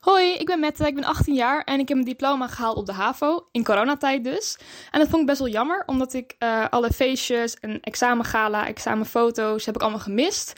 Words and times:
Hoi, 0.00 0.32
ik 0.32 0.46
ben 0.46 0.60
Mette, 0.60 0.86
ik 0.86 0.94
ben 0.94 1.04
18 1.04 1.34
jaar 1.34 1.62
en 1.64 1.80
ik 1.80 1.88
heb 1.88 1.96
mijn 1.96 2.08
diploma 2.08 2.46
gehaald 2.48 2.76
op 2.76 2.86
de 2.86 2.92
HAVO, 2.92 3.48
in 3.52 3.64
coronatijd 3.64 4.24
dus. 4.24 4.58
En 4.90 4.98
dat 5.00 5.08
vond 5.08 5.20
ik 5.20 5.26
best 5.26 5.38
wel 5.38 5.48
jammer, 5.48 5.82
omdat 5.86 6.12
ik 6.12 6.34
uh, 6.38 6.64
alle 6.70 6.90
feestjes 6.90 7.54
en 7.54 7.80
examengala, 7.80 8.66
examenfoto's 8.66 9.66
heb 9.66 9.74
ik 9.74 9.80
allemaal 9.80 10.00
gemist. 10.00 10.52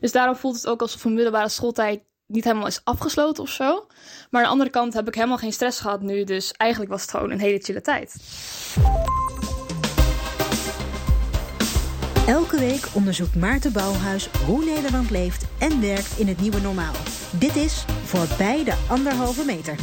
Dus 0.00 0.12
daarom 0.12 0.36
voelt 0.36 0.56
het 0.56 0.66
ook 0.66 0.80
alsof 0.80 1.02
mijn 1.02 1.14
middelbare 1.14 1.48
schooltijd 1.48 2.02
niet 2.26 2.44
helemaal 2.44 2.66
is 2.66 2.80
afgesloten 2.84 3.42
of 3.42 3.50
zo. 3.50 3.86
Maar 4.30 4.40
aan 4.40 4.46
de 4.46 4.52
andere 4.52 4.70
kant 4.70 4.94
heb 4.94 5.08
ik 5.08 5.14
helemaal 5.14 5.38
geen 5.38 5.52
stress 5.52 5.80
gehad 5.80 6.00
nu, 6.00 6.24
dus 6.24 6.52
eigenlijk 6.52 6.90
was 6.90 7.02
het 7.02 7.10
gewoon 7.10 7.30
een 7.30 7.40
hele 7.40 7.58
chille 7.58 7.80
tijd. 7.80 8.16
Elke 12.26 12.58
week 12.58 12.88
onderzoekt 12.94 13.34
Maarten 13.34 13.72
Bouwhuis 13.72 14.30
hoe 14.30 14.64
Nederland 14.64 15.10
leeft 15.10 15.46
en 15.58 15.80
werkt 15.80 16.18
in 16.18 16.26
het 16.26 16.40
nieuwe 16.40 16.60
normaal. 16.60 16.92
Dit 17.38 17.56
is 17.56 17.84
Voorbij 18.04 18.64
de 18.64 18.84
Anderhalve 18.88 19.44
Meter. 19.44 19.76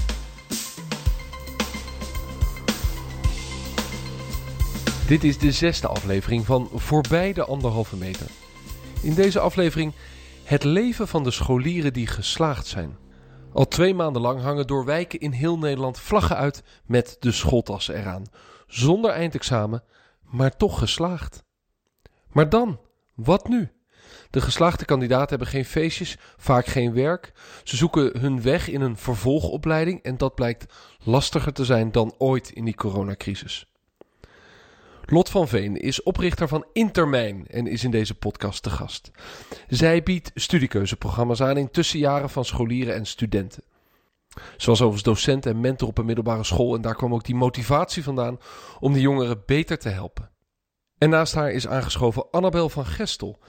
Dit 5.07 5.23
is 5.23 5.37
de 5.37 5.51
zesde 5.51 5.87
aflevering 5.87 6.45
van 6.45 6.69
Voorbij 6.73 7.33
de 7.33 7.45
Anderhalve 7.45 7.95
Meter. 7.95 8.27
In 9.01 9.13
deze 9.13 9.39
aflevering 9.39 9.93
het 10.43 10.63
leven 10.63 11.07
van 11.07 11.23
de 11.23 11.31
scholieren 11.31 11.93
die 11.93 12.07
geslaagd 12.07 12.67
zijn. 12.67 12.97
Al 13.53 13.67
twee 13.67 13.93
maanden 13.93 14.21
lang 14.21 14.41
hangen 14.41 14.67
door 14.67 14.85
wijken 14.85 15.19
in 15.19 15.31
heel 15.31 15.57
Nederland 15.57 15.99
vlaggen 15.99 16.35
uit 16.35 16.63
met 16.85 17.17
de 17.19 17.31
schooltassen 17.31 17.95
eraan. 17.95 18.23
Zonder 18.67 19.11
eindexamen, 19.11 19.83
maar 20.21 20.57
toch 20.57 20.79
geslaagd. 20.79 21.43
Maar 22.33 22.49
dan, 22.49 22.79
wat 23.13 23.47
nu? 23.47 23.71
De 24.29 24.41
geslaagde 24.41 24.85
kandidaten 24.85 25.29
hebben 25.29 25.47
geen 25.47 25.65
feestjes, 25.65 26.17
vaak 26.37 26.65
geen 26.65 26.93
werk. 26.93 27.31
Ze 27.63 27.75
zoeken 27.75 28.19
hun 28.19 28.41
weg 28.41 28.69
in 28.69 28.81
een 28.81 28.97
vervolgopleiding 28.97 30.01
en 30.01 30.17
dat 30.17 30.35
blijkt 30.35 30.73
lastiger 31.03 31.53
te 31.53 31.65
zijn 31.65 31.91
dan 31.91 32.13
ooit 32.17 32.51
in 32.51 32.65
die 32.65 32.75
coronacrisis. 32.75 33.67
Lot 35.05 35.29
van 35.29 35.47
Veen 35.47 35.77
is 35.77 36.03
oprichter 36.03 36.47
van 36.47 36.65
Intermijn 36.73 37.47
en 37.47 37.67
is 37.67 37.83
in 37.83 37.91
deze 37.91 38.15
podcast 38.15 38.63
te 38.63 38.69
gast. 38.69 39.11
Zij 39.67 40.03
biedt 40.03 40.31
studiekeuzeprogramma's 40.35 41.41
aan 41.41 41.57
in 41.57 41.71
tussenjaren 41.71 42.29
van 42.29 42.45
scholieren 42.45 42.95
en 42.95 43.05
studenten. 43.05 43.63
Ze 44.57 44.69
was 44.69 44.81
overigens 44.81 45.03
docent 45.03 45.45
en 45.45 45.59
mentor 45.59 45.87
op 45.87 45.97
een 45.97 46.05
middelbare 46.05 46.43
school 46.43 46.75
en 46.75 46.81
daar 46.81 46.95
kwam 46.95 47.13
ook 47.13 47.23
die 47.23 47.35
motivatie 47.35 48.03
vandaan 48.03 48.39
om 48.79 48.93
de 48.93 49.01
jongeren 49.01 49.43
beter 49.45 49.77
te 49.77 49.89
helpen. 49.89 50.32
En 50.97 51.09
naast 51.09 51.33
haar 51.33 51.51
is 51.51 51.67
aangeschoven 51.67 52.29
Annabel 52.31 52.69
van 52.69 52.85
Gestel, 52.85 53.39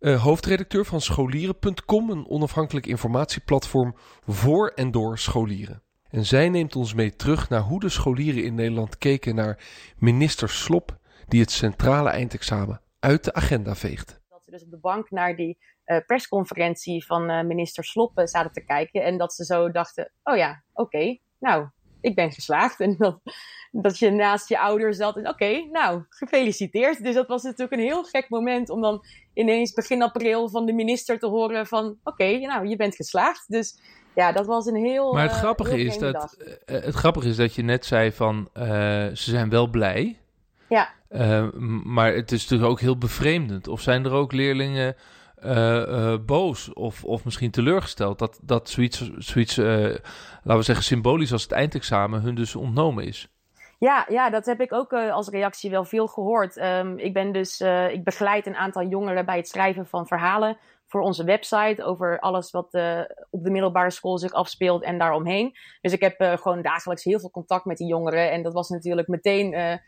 uh, 0.00 0.22
hoofdredacteur 0.22 0.84
van 0.84 1.00
scholieren.com, 1.00 2.10
een 2.10 2.28
onafhankelijk 2.28 2.86
informatieplatform 2.86 3.94
voor 4.26 4.68
en 4.68 4.90
door 4.90 5.18
scholieren. 5.18 5.82
En 6.10 6.24
zij 6.24 6.48
neemt 6.48 6.76
ons 6.76 6.94
mee 6.94 7.16
terug 7.16 7.48
naar 7.48 7.60
hoe 7.60 7.80
de 7.80 7.88
scholieren 7.88 8.44
in 8.44 8.54
Nederland 8.54 8.98
keken 8.98 9.34
naar 9.34 9.64
minister 9.98 10.48
Slop, 10.48 10.98
die 11.26 11.40
het 11.40 11.50
centrale 11.50 12.08
eindexamen 12.08 12.80
uit 13.00 13.24
de 13.24 13.32
agenda 13.32 13.74
veegt. 13.74 14.20
Dat 14.28 14.44
ze 14.44 14.50
dus 14.50 14.64
op 14.64 14.70
de 14.70 14.78
bank 14.78 15.10
naar 15.10 15.36
die 15.36 15.58
uh, 15.86 15.98
persconferentie 16.06 17.06
van 17.06 17.30
uh, 17.30 17.42
minister 17.42 17.84
Slop 17.84 18.20
zaten 18.24 18.52
te 18.52 18.64
kijken 18.64 19.04
en 19.04 19.18
dat 19.18 19.34
ze 19.34 19.44
zo 19.44 19.70
dachten: 19.70 20.12
oh 20.22 20.36
ja, 20.36 20.62
oké, 20.72 21.18
nou, 21.38 21.68
ik 22.00 22.14
ben 22.14 22.32
geslaagd. 22.32 22.80
En 22.80 22.94
dat, 22.98 23.20
dat 23.70 23.98
je 23.98 24.10
naast 24.10 24.48
je 24.48 24.58
ouders 24.58 24.96
zat 24.96 25.16
en 25.16 25.28
oké, 25.28 25.68
nou, 25.72 26.02
gefeliciteerd. 26.08 27.02
Dus 27.02 27.14
dat 27.14 27.26
was 27.26 27.42
natuurlijk 27.42 27.72
een 27.72 27.86
heel 27.86 28.04
gek 28.04 28.28
moment 28.28 28.70
om 28.70 28.80
dan 28.80 29.04
ineens 29.34 29.72
begin 29.72 30.02
april 30.02 30.48
van 30.48 30.66
de 30.66 30.72
minister 30.72 31.18
te 31.18 31.26
horen 31.26 31.66
van 31.66 31.96
oké, 32.04 32.38
nou, 32.38 32.66
je 32.66 32.76
bent 32.76 32.94
geslaagd. 32.94 33.44
Dus 33.48 33.80
ja, 34.14 34.32
dat 34.32 34.46
was 34.46 34.66
een 34.66 34.76
heel. 34.76 35.12
Maar 35.12 35.22
het 35.22 35.32
uh, 35.32 35.38
grappige 35.38 35.78
is 35.78 35.98
dat 35.98 36.36
uh, 36.38 36.54
het 36.82 36.94
grappige 36.94 37.28
is 37.28 37.36
dat 37.36 37.54
je 37.54 37.62
net 37.62 37.86
zei 37.86 38.12
van 38.12 38.48
uh, 38.54 38.64
ze 39.06 39.30
zijn 39.30 39.48
wel 39.48 39.66
blij. 39.66 40.18
Ja. 40.68 40.90
maar 41.84 42.14
het 42.14 42.32
is 42.32 42.42
natuurlijk 42.42 42.70
ook 42.70 42.80
heel 42.80 42.98
bevreemdend. 42.98 43.68
Of 43.68 43.80
zijn 43.80 44.04
er 44.04 44.12
ook 44.12 44.32
leerlingen 44.32 44.96
boos 46.26 46.72
of, 46.72 47.04
of 47.04 47.24
misschien 47.24 47.50
teleurgesteld 47.50 48.18
dat, 48.18 48.40
dat 48.42 48.68
zoiets, 48.68 49.10
zoiets 49.16 49.56
laten 49.56 50.56
we 50.56 50.62
zeggen, 50.62 50.84
symbolisch 50.84 51.32
als 51.32 51.42
het 51.42 51.52
eindexamen 51.52 52.20
hun 52.20 52.34
dus 52.34 52.56
ontnomen 52.56 53.04
is? 53.04 53.32
Ja, 53.78 54.06
ja, 54.08 54.30
dat 54.30 54.46
heb 54.46 54.60
ik 54.60 54.72
ook 54.72 54.92
als 54.92 55.28
reactie 55.28 55.70
wel 55.70 55.84
veel 55.84 56.06
gehoord. 56.06 56.56
Um, 56.56 56.98
ik 56.98 57.12
ben 57.12 57.32
dus, 57.32 57.60
ik 57.90 58.04
begeleid 58.04 58.46
een 58.46 58.56
aantal 58.56 58.86
jongeren 58.86 59.24
bij 59.24 59.36
het 59.36 59.48
schrijven 59.48 59.86
van 59.86 60.06
verhalen 60.06 60.56
voor 60.86 61.00
onze 61.00 61.24
website 61.24 61.84
over 61.84 62.18
alles 62.18 62.50
wat 62.50 62.64
op 63.30 63.44
de 63.44 63.50
middelbare 63.50 63.90
school 63.90 64.18
zich 64.18 64.32
afspeelt 64.32 64.82
en 64.82 64.98
daaromheen. 64.98 65.56
Dus 65.80 65.92
ik 65.92 66.00
heb 66.00 66.38
gewoon 66.40 66.62
dagelijks 66.62 67.04
heel 67.04 67.20
veel 67.20 67.30
contact 67.30 67.64
met 67.64 67.76
die 67.76 67.88
jongeren 67.88 68.30
en 68.30 68.42
dat 68.42 68.52
was 68.52 68.68
natuurlijk 68.68 69.08
meteen 69.08 69.80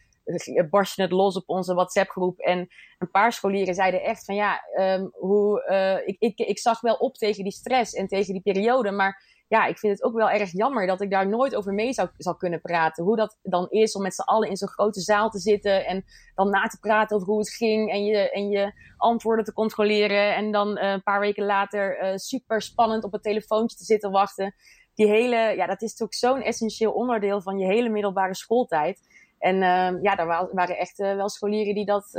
barstje 0.71 1.03
het 1.03 1.13
los 1.13 1.37
op 1.37 1.49
onze 1.49 1.75
WhatsApp-groep. 1.75 2.39
En 2.39 2.69
een 2.99 3.11
paar 3.11 3.33
scholieren 3.33 3.75
zeiden 3.75 4.03
echt 4.03 4.25
van 4.25 4.35
ja, 4.35 4.61
um, 4.79 5.11
hoe, 5.13 5.65
ik, 6.05 6.17
ik, 6.19 6.39
ik 6.39 6.59
zag 6.59 6.81
wel 6.81 6.95
op 6.95 7.15
tegen 7.17 7.43
die 7.43 7.53
stress 7.53 7.93
en 7.93 8.07
tegen 8.07 8.33
die 8.33 8.43
periode, 8.43 8.91
maar 8.91 9.39
ja, 9.51 9.67
ik 9.67 9.79
vind 9.79 9.93
het 9.93 10.03
ook 10.03 10.15
wel 10.15 10.31
erg 10.31 10.53
jammer 10.53 10.87
dat 10.87 11.01
ik 11.01 11.11
daar 11.11 11.29
nooit 11.29 11.55
over 11.55 11.73
mee 11.75 11.93
zou, 11.93 12.09
zou 12.17 12.37
kunnen 12.37 12.61
praten. 12.61 13.05
Hoe 13.05 13.17
dat 13.17 13.39
dan 13.43 13.67
is 13.71 13.95
om 13.95 14.03
met 14.03 14.15
z'n 14.15 14.21
allen 14.21 14.49
in 14.49 14.57
zo'n 14.57 14.69
grote 14.69 15.01
zaal 15.01 15.31
te 15.31 15.39
zitten 15.39 15.87
en 15.87 16.05
dan 16.35 16.51
na 16.51 16.67
te 16.67 16.79
praten 16.79 17.17
over 17.17 17.29
hoe 17.29 17.39
het 17.39 17.51
ging 17.51 17.91
en 17.91 18.05
je, 18.05 18.31
en 18.31 18.49
je 18.49 18.73
antwoorden 18.97 19.45
te 19.45 19.53
controleren. 19.53 20.35
En 20.35 20.53
dan 20.53 20.79
uh, 20.79 20.91
een 20.91 21.03
paar 21.03 21.21
weken 21.21 21.45
later 21.45 22.03
uh, 22.03 22.17
super 22.17 22.63
spannend 22.63 23.05
op 23.05 23.13
het 23.13 23.23
telefoontje 23.23 23.77
te 23.77 23.85
zitten 23.85 24.11
wachten. 24.11 24.55
Die 24.95 25.07
hele, 25.07 25.37
ja, 25.37 25.67
dat 25.67 25.83
is 25.83 25.97
toch 25.97 26.15
zo'n 26.15 26.43
essentieel 26.43 26.93
onderdeel 26.93 27.43
van 27.43 27.59
je 27.59 27.67
hele 27.67 27.89
middelbare 27.89 28.35
schooltijd. 28.35 29.01
En 29.41 29.55
uh, 29.55 30.03
ja, 30.03 30.15
daar 30.15 30.49
waren 30.53 30.79
echt 30.79 30.99
wel 30.99 31.29
scholieren 31.29 31.75
die 31.75 31.85
dat 31.85 32.11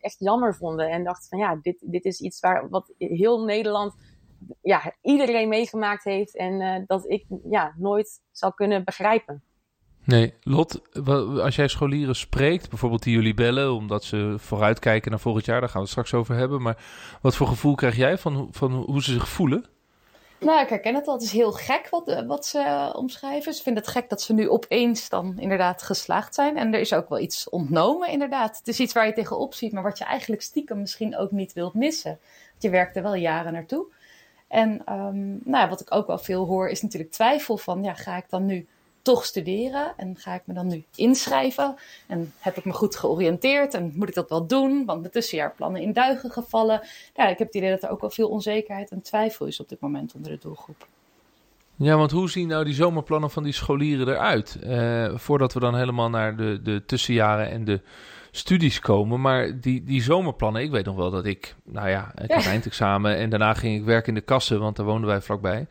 echt 0.00 0.16
jammer 0.18 0.54
vonden. 0.54 0.90
En 0.90 1.04
dachten 1.04 1.28
van 1.28 1.38
ja, 1.38 1.58
dit, 1.62 1.76
dit 1.80 2.04
is 2.04 2.20
iets 2.20 2.40
waar 2.40 2.68
wat 2.68 2.92
heel 2.98 3.44
Nederland 3.44 3.94
ja, 4.62 4.94
iedereen 5.02 5.48
meegemaakt 5.48 6.04
heeft 6.04 6.36
en 6.36 6.60
uh, 6.60 6.76
dat 6.86 7.10
ik 7.10 7.24
ja, 7.50 7.74
nooit 7.76 8.20
zal 8.32 8.52
kunnen 8.52 8.84
begrijpen. 8.84 9.42
Nee, 10.04 10.34
Lot, 10.40 10.98
als 11.40 11.56
jij 11.56 11.68
scholieren 11.68 12.16
spreekt, 12.16 12.68
bijvoorbeeld 12.68 13.02
die 13.02 13.14
jullie 13.14 13.34
bellen 13.34 13.72
omdat 13.72 14.04
ze 14.04 14.34
vooruitkijken 14.38 15.10
naar 15.10 15.20
volgend 15.20 15.44
jaar, 15.44 15.60
daar 15.60 15.68
gaan 15.68 15.78
we 15.78 15.82
het 15.82 15.90
straks 15.90 16.14
over 16.14 16.34
hebben. 16.34 16.62
Maar 16.62 16.84
wat 17.22 17.36
voor 17.36 17.46
gevoel 17.46 17.74
krijg 17.74 17.96
jij 17.96 18.18
van, 18.18 18.48
van 18.50 18.72
hoe 18.72 19.02
ze 19.02 19.12
zich 19.12 19.28
voelen? 19.28 19.64
Nou, 20.40 20.60
ik 20.60 20.68
herken 20.68 20.94
het 20.94 21.06
wel. 21.06 21.14
Het 21.14 21.24
is 21.24 21.32
heel 21.32 21.52
gek 21.52 21.88
wat, 21.88 22.08
eh, 22.08 22.26
wat 22.26 22.46
ze 22.46 22.58
uh, 22.58 22.90
omschrijven. 22.96 23.54
Ze 23.54 23.62
vinden 23.62 23.82
het 23.82 23.92
gek 23.92 24.08
dat 24.08 24.22
ze 24.22 24.32
nu 24.32 24.48
opeens 24.48 25.08
dan 25.08 25.38
inderdaad 25.38 25.82
geslaagd 25.82 26.34
zijn. 26.34 26.56
En 26.56 26.74
er 26.74 26.80
is 26.80 26.92
ook 26.92 27.08
wel 27.08 27.18
iets 27.18 27.48
ontnomen, 27.48 28.08
inderdaad. 28.08 28.58
Het 28.58 28.68
is 28.68 28.80
iets 28.80 28.92
waar 28.92 29.06
je 29.06 29.12
tegenop 29.12 29.54
ziet, 29.54 29.72
maar 29.72 29.82
wat 29.82 29.98
je 29.98 30.04
eigenlijk 30.04 30.42
stiekem 30.42 30.78
misschien 30.78 31.16
ook 31.16 31.30
niet 31.30 31.52
wilt 31.52 31.74
missen. 31.74 32.18
Want 32.50 32.62
je 32.62 32.70
werkt 32.70 32.96
er 32.96 33.02
wel 33.02 33.14
jaren 33.14 33.52
naartoe. 33.52 33.86
En 34.48 34.92
um, 34.92 35.40
nou, 35.44 35.68
wat 35.68 35.80
ik 35.80 35.94
ook 35.94 36.06
wel 36.06 36.18
veel 36.18 36.46
hoor, 36.46 36.68
is 36.68 36.82
natuurlijk 36.82 37.12
twijfel 37.12 37.56
van, 37.56 37.82
ja, 37.82 37.94
ga 37.94 38.16
ik 38.16 38.28
dan 38.28 38.46
nu 38.46 38.66
toch 39.02 39.24
studeren? 39.24 39.92
En 39.96 40.16
ga 40.16 40.34
ik 40.34 40.42
me 40.44 40.54
dan 40.54 40.66
nu 40.66 40.84
inschrijven? 40.94 41.76
En 42.06 42.32
heb 42.38 42.56
ik 42.56 42.64
me 42.64 42.72
goed 42.72 42.96
georiënteerd? 42.96 43.74
En 43.74 43.92
moet 43.94 44.08
ik 44.08 44.14
dat 44.14 44.28
wel 44.28 44.46
doen? 44.46 44.84
Want 44.84 45.02
de 45.02 45.10
tussenjaarplannen 45.10 45.82
in 45.82 45.92
duigen 45.92 46.30
gevallen. 46.30 46.80
Ja, 47.14 47.28
ik 47.28 47.38
heb 47.38 47.46
het 47.46 47.56
idee 47.56 47.70
dat 47.70 47.82
er 47.82 47.90
ook 47.90 48.00
wel 48.00 48.10
veel 48.10 48.28
onzekerheid 48.28 48.90
en 48.90 49.02
twijfel 49.02 49.46
is 49.46 49.60
op 49.60 49.68
dit 49.68 49.80
moment 49.80 50.14
onder 50.14 50.32
de 50.32 50.38
doelgroep. 50.38 50.86
Ja, 51.76 51.96
want 51.96 52.10
hoe 52.10 52.30
zien 52.30 52.48
nou 52.48 52.64
die 52.64 52.74
zomerplannen 52.74 53.30
van 53.30 53.42
die 53.42 53.52
scholieren 53.52 54.08
eruit? 54.08 54.58
Uh, 54.64 55.18
voordat 55.18 55.52
we 55.52 55.60
dan 55.60 55.76
helemaal 55.76 56.10
naar 56.10 56.36
de, 56.36 56.60
de 56.62 56.82
tussenjaren 56.86 57.50
en 57.50 57.64
de 57.64 57.80
studies 58.30 58.80
komen. 58.80 59.20
Maar 59.20 59.60
die, 59.60 59.84
die 59.84 60.02
zomerplannen, 60.02 60.62
ik 60.62 60.70
weet 60.70 60.84
nog 60.84 60.96
wel 60.96 61.10
dat 61.10 61.24
ik, 61.24 61.54
nou 61.64 61.88
ja, 61.88 62.12
ik 62.22 62.32
had 62.32 62.46
eindexamen 62.46 63.16
en 63.16 63.30
daarna 63.30 63.54
ging 63.54 63.76
ik 63.78 63.84
werken 63.84 64.08
in 64.08 64.14
de 64.14 64.20
kassen, 64.20 64.60
want 64.60 64.76
daar 64.76 64.86
woonden 64.86 65.08
wij 65.08 65.20
vlakbij. 65.20 65.66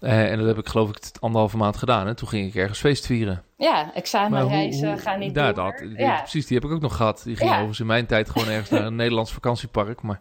Uh, 0.00 0.30
en 0.30 0.38
dat 0.38 0.46
heb 0.46 0.58
ik 0.58 0.68
geloof 0.68 0.88
ik 0.88 0.98
anderhalve 1.20 1.56
maand 1.56 1.76
gedaan. 1.76 2.06
En 2.06 2.16
toen 2.16 2.28
ging 2.28 2.48
ik 2.48 2.54
ergens 2.54 2.78
feest 2.78 3.06
vieren. 3.06 3.42
Ja, 3.56 3.94
examenreizen 3.94 4.98
gaan 4.98 5.18
niet 5.18 5.34
daar, 5.34 5.54
door. 5.54 5.64
Dat, 5.64 5.90
ja. 5.96 6.16
Precies, 6.16 6.46
die 6.46 6.58
heb 6.58 6.66
ik 6.66 6.74
ook 6.74 6.80
nog 6.80 6.96
gehad. 6.96 7.22
Die 7.24 7.36
ging 7.36 7.48
ja. 7.48 7.54
overigens 7.54 7.80
in 7.80 7.86
mijn 7.86 8.06
tijd 8.06 8.30
gewoon 8.30 8.48
ergens 8.48 8.70
naar 8.70 8.86
een 8.86 8.96
Nederlands 9.04 9.32
vakantiepark. 9.32 10.02
Maar 10.02 10.20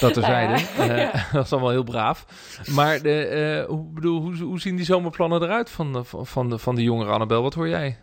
dat 0.00 0.12
terzijde. 0.12 0.62
Nou 0.76 0.92
ja. 0.92 1.14
uh, 1.14 1.32
dat 1.32 1.44
is 1.44 1.52
allemaal 1.52 1.70
heel 1.70 1.82
braaf. 1.82 2.26
Maar 2.74 3.02
de, 3.02 3.62
uh, 3.62 3.68
hoe, 3.68 3.84
bedoel, 3.84 4.20
hoe, 4.20 4.36
hoe 4.36 4.60
zien 4.60 4.76
die 4.76 4.84
zomerplannen 4.84 5.42
eruit 5.42 5.70
van, 5.70 5.92
de, 5.92 6.04
van, 6.04 6.48
de, 6.48 6.58
van 6.58 6.74
de 6.74 6.82
jongere 6.82 7.10
Annabel? 7.10 7.42
Wat 7.42 7.54
hoor 7.54 7.68
jij? 7.68 7.98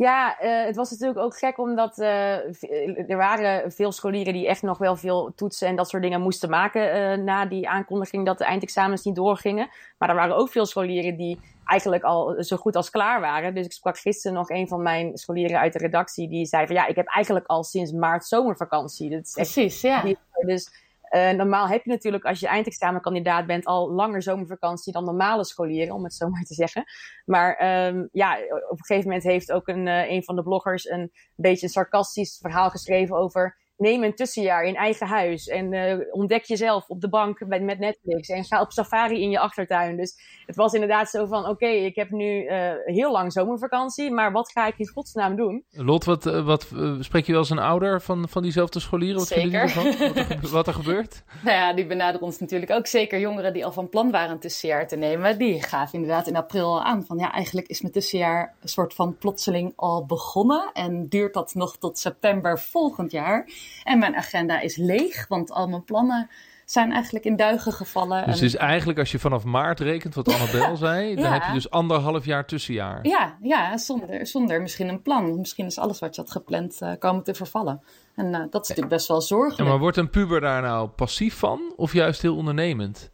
Ja, 0.00 0.42
uh, 0.42 0.64
het 0.64 0.76
was 0.76 0.90
natuurlijk 0.90 1.18
ook 1.18 1.38
gek 1.38 1.58
omdat 1.58 1.98
uh, 1.98 3.10
er 3.10 3.16
waren 3.16 3.72
veel 3.72 3.92
scholieren 3.92 4.32
die 4.32 4.48
echt 4.48 4.62
nog 4.62 4.78
wel 4.78 4.96
veel 4.96 5.32
toetsen 5.34 5.68
en 5.68 5.76
dat 5.76 5.88
soort 5.88 6.02
dingen 6.02 6.20
moesten 6.20 6.50
maken 6.50 6.96
uh, 6.96 7.24
na 7.24 7.46
die 7.46 7.68
aankondiging 7.68 8.26
dat 8.26 8.38
de 8.38 8.44
eindexamens 8.44 9.04
niet 9.04 9.14
doorgingen. 9.14 9.68
Maar 9.98 10.08
er 10.08 10.14
waren 10.14 10.36
ook 10.36 10.48
veel 10.48 10.66
scholieren 10.66 11.16
die 11.16 11.40
eigenlijk 11.64 12.02
al 12.02 12.42
zo 12.42 12.56
goed 12.56 12.76
als 12.76 12.90
klaar 12.90 13.20
waren. 13.20 13.54
Dus 13.54 13.64
ik 13.64 13.72
sprak 13.72 13.98
gisteren 13.98 14.36
nog 14.36 14.50
een 14.50 14.68
van 14.68 14.82
mijn 14.82 15.18
scholieren 15.18 15.58
uit 15.58 15.72
de 15.72 15.78
redactie 15.78 16.28
die 16.28 16.46
zei 16.46 16.66
van 16.66 16.74
ja, 16.74 16.86
ik 16.86 16.96
heb 16.96 17.06
eigenlijk 17.06 17.46
al 17.46 17.64
sinds 17.64 17.92
maart 17.92 18.26
zomervakantie. 18.26 19.10
Dat 19.10 19.24
is 19.24 19.32
Precies, 19.32 19.80
ja. 19.80 20.04
Dus 20.46 20.70
Uh, 21.10 21.30
normaal 21.30 21.68
heb 21.68 21.84
je 21.84 21.90
natuurlijk, 21.90 22.24
als 22.24 22.40
je 22.40 22.46
eindexamenkandidaat 22.46 23.46
bent, 23.46 23.64
al 23.64 23.92
langer 23.92 24.22
zomervakantie 24.22 24.92
dan 24.92 25.04
normale 25.04 25.44
scholieren, 25.44 25.94
om 25.94 26.04
het 26.04 26.14
zo 26.14 26.28
maar 26.30 26.42
te 26.42 26.54
zeggen. 26.54 26.84
Maar 27.24 27.84
um, 27.86 28.08
ja, 28.12 28.38
op 28.68 28.78
een 28.78 28.84
gegeven 28.84 29.08
moment 29.08 29.26
heeft 29.26 29.52
ook 29.52 29.68
een, 29.68 29.86
uh, 29.86 30.10
een 30.10 30.24
van 30.24 30.36
de 30.36 30.42
bloggers 30.42 30.88
een 30.88 31.10
beetje 31.34 31.66
een 31.66 31.72
sarcastisch 31.72 32.38
verhaal 32.40 32.70
geschreven 32.70 33.16
over 33.16 33.58
neem 33.80 34.04
een 34.04 34.14
tussenjaar 34.14 34.64
in 34.64 34.76
eigen 34.76 35.06
huis 35.06 35.46
en 35.46 35.72
uh, 35.72 35.94
ontdek 36.10 36.44
jezelf 36.44 36.88
op 36.88 37.00
de 37.00 37.08
bank 37.08 37.46
met, 37.46 37.62
met 37.62 37.78
Netflix 37.78 38.28
en 38.28 38.44
ga 38.44 38.60
op 38.60 38.72
safari 38.72 39.22
in 39.22 39.30
je 39.30 39.38
achtertuin. 39.38 39.96
Dus 39.96 40.42
het 40.46 40.56
was 40.56 40.72
inderdaad 40.72 41.08
zo 41.08 41.26
van, 41.26 41.40
oké, 41.40 41.50
okay, 41.50 41.84
ik 41.84 41.94
heb 41.96 42.10
nu 42.10 42.44
uh, 42.44 42.72
heel 42.84 43.12
lang 43.12 43.32
zomervakantie, 43.32 44.10
maar 44.10 44.32
wat 44.32 44.50
ga 44.50 44.66
ik 44.66 44.78
in 44.78 44.88
godsnaam 44.88 45.36
doen? 45.36 45.64
Lot, 45.70 46.04
wat, 46.04 46.26
uh, 46.26 46.44
wat 46.44 46.66
spreek 47.00 47.24
je 47.26 47.32
wel 47.32 47.40
als 47.40 47.50
een 47.50 47.58
ouder 47.58 48.00
van, 48.00 48.28
van 48.28 48.42
diezelfde 48.42 48.80
scholieren? 48.80 49.18
Wat 49.18 49.28
zeker. 49.28 49.72
Wat 49.74 50.16
er, 50.16 50.50
wat 50.50 50.66
er 50.66 50.74
gebeurt? 50.74 51.22
nou 51.44 51.56
ja, 51.56 51.74
die 51.74 51.86
benaderen 51.86 52.26
ons 52.26 52.38
natuurlijk 52.38 52.72
ook. 52.72 52.86
Zeker 52.86 53.20
jongeren 53.20 53.52
die 53.52 53.64
al 53.64 53.72
van 53.72 53.88
plan 53.88 54.10
waren 54.10 54.30
een 54.30 54.38
tussenjaar 54.38 54.88
te 54.88 54.96
nemen, 54.96 55.38
die 55.38 55.62
gaven 55.62 55.94
inderdaad 55.94 56.26
in 56.26 56.36
april 56.36 56.64
al 56.64 56.82
aan 56.82 57.04
van, 57.04 57.18
ja, 57.18 57.32
eigenlijk 57.32 57.68
is 57.68 57.80
mijn 57.80 57.92
tussenjaar 57.92 58.54
een 58.60 58.68
soort 58.68 58.94
van 58.94 59.16
plotseling 59.16 59.72
al 59.76 60.06
begonnen 60.06 60.70
en 60.72 61.08
duurt 61.08 61.34
dat 61.34 61.54
nog 61.54 61.76
tot 61.76 61.98
september 61.98 62.60
volgend 62.60 63.10
jaar. 63.10 63.48
En 63.84 63.98
mijn 63.98 64.16
agenda 64.16 64.60
is 64.60 64.76
leeg, 64.76 65.28
want 65.28 65.50
al 65.50 65.68
mijn 65.68 65.84
plannen 65.84 66.30
zijn 66.70 66.92
eigenlijk 66.92 67.24
in 67.24 67.36
duigen 67.36 67.72
gevallen. 67.72 68.26
Dus 68.26 68.40
en... 68.40 68.46
is 68.46 68.56
eigenlijk 68.56 68.98
als 68.98 69.10
je 69.10 69.18
vanaf 69.18 69.44
maart 69.44 69.80
rekent, 69.80 70.14
wat 70.14 70.34
Annabel 70.34 70.76
zei, 70.86 71.14
dan 71.14 71.32
heb 71.32 71.42
je 71.42 71.52
dus 71.52 71.70
anderhalf 71.70 72.24
jaar 72.24 72.46
tussenjaar. 72.46 73.06
Ja, 73.06 73.36
ja 73.42 73.76
zonder, 73.76 74.26
zonder 74.26 74.62
misschien 74.62 74.88
een 74.88 75.02
plan. 75.02 75.38
Misschien 75.38 75.66
is 75.66 75.78
alles 75.78 75.98
wat 75.98 76.14
je 76.14 76.20
had 76.20 76.30
gepland 76.30 76.78
uh, 76.82 76.92
komen 76.98 77.22
te 77.22 77.34
vervallen. 77.34 77.82
En 78.14 78.26
uh, 78.26 78.40
dat 78.50 78.62
is 78.62 78.68
natuurlijk 78.68 78.88
best 78.88 79.08
wel 79.08 79.20
zorgelijk. 79.20 79.58
Ja, 79.62 79.64
maar 79.64 79.78
wordt 79.78 79.96
een 79.96 80.10
puber 80.10 80.40
daar 80.40 80.62
nou 80.62 80.88
passief 80.88 81.38
van 81.38 81.72
of 81.76 81.92
juist 81.92 82.22
heel 82.22 82.36
ondernemend? 82.36 83.10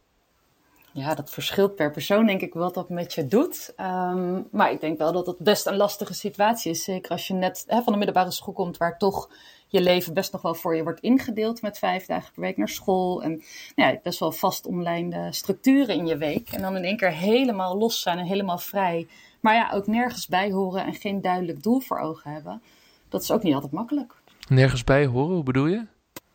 Ja, 0.91 1.15
dat 1.15 1.29
verschilt 1.29 1.75
per 1.75 1.91
persoon, 1.91 2.25
denk 2.25 2.41
ik, 2.41 2.53
wat 2.53 2.73
dat 2.73 2.89
met 2.89 3.13
je 3.13 3.27
doet. 3.27 3.73
Um, 3.79 4.47
maar 4.51 4.71
ik 4.71 4.81
denk 4.81 4.97
wel 4.97 5.11
dat 5.11 5.27
het 5.27 5.37
best 5.37 5.65
een 5.65 5.75
lastige 5.75 6.13
situatie 6.13 6.71
is. 6.71 6.83
Zeker 6.83 7.11
als 7.11 7.27
je 7.27 7.33
net 7.33 7.63
hè, 7.67 7.81
van 7.81 7.93
de 7.93 7.97
middelbare 7.97 8.31
school 8.31 8.53
komt, 8.53 8.77
waar 8.77 8.97
toch 8.97 9.29
je 9.67 9.81
leven 9.81 10.13
best 10.13 10.31
nog 10.31 10.41
wel 10.41 10.55
voor 10.55 10.75
je 10.75 10.83
wordt 10.83 10.99
ingedeeld 10.99 11.61
met 11.61 11.77
vijf 11.77 12.05
dagen 12.05 12.33
per 12.33 12.41
week 12.41 12.57
naar 12.57 12.69
school. 12.69 13.23
En 13.23 13.43
nou 13.75 13.91
ja, 13.91 13.99
best 14.03 14.19
wel 14.19 14.31
vast 14.31 14.65
omlijnde 14.65 15.27
structuren 15.31 15.95
in 15.95 16.07
je 16.07 16.17
week. 16.17 16.49
En 16.49 16.61
dan 16.61 16.75
in 16.75 16.83
één 16.83 16.97
keer 16.97 17.11
helemaal 17.11 17.77
los 17.77 18.01
zijn 18.01 18.17
en 18.17 18.25
helemaal 18.25 18.57
vrij. 18.57 19.07
Maar 19.39 19.53
ja, 19.53 19.71
ook 19.73 19.87
nergens 19.87 20.27
bij 20.27 20.51
horen 20.51 20.85
en 20.85 20.93
geen 20.93 21.21
duidelijk 21.21 21.63
doel 21.63 21.79
voor 21.79 21.99
ogen 21.99 22.31
hebben. 22.31 22.61
Dat 23.09 23.21
is 23.21 23.31
ook 23.31 23.43
niet 23.43 23.53
altijd 23.53 23.71
makkelijk. 23.71 24.13
Nergens 24.47 24.83
bij 24.83 25.05
horen, 25.05 25.35
hoe 25.35 25.43
bedoel 25.43 25.67
je? 25.67 25.85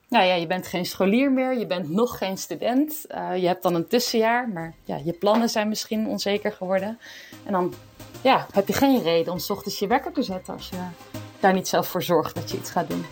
Nou 0.09 0.25
ja, 0.25 0.35
je 0.35 0.47
bent 0.47 0.67
geen 0.67 0.87
scholier 0.87 1.33
meer, 1.33 1.59
je 1.59 1.67
bent 1.67 1.91
nog 1.91 2.19
geen 2.19 2.39
student. 2.39 3.05
Uh, 3.15 3.37
je 3.37 3.47
hebt 3.47 3.63
dan 3.63 3.75
een 3.75 3.87
tussenjaar, 3.87 4.49
maar 4.49 4.75
ja, 4.85 5.01
je 5.05 5.13
plannen 5.13 5.49
zijn 5.49 5.69
misschien 5.69 6.07
onzeker 6.07 6.53
geworden. 6.53 6.99
En 7.45 7.53
dan 7.53 7.75
ja, 8.23 8.47
heb 8.53 8.67
je 8.67 8.73
geen 8.73 9.03
reden 9.03 9.33
om 9.33 9.39
s 9.39 9.51
ochtends 9.51 9.79
je 9.79 9.87
wekker 9.87 10.13
te 10.13 10.23
zetten 10.23 10.55
als 10.55 10.69
je 10.69 10.77
daar 11.43 11.53
niet 11.53 11.69
zelf 11.69 11.89
voor 11.89 12.03
zorgt 12.03 12.35
dat 12.35 12.51
je 12.51 12.57
iets 12.57 12.71
gaat 12.71 12.89
doen. 12.89 13.05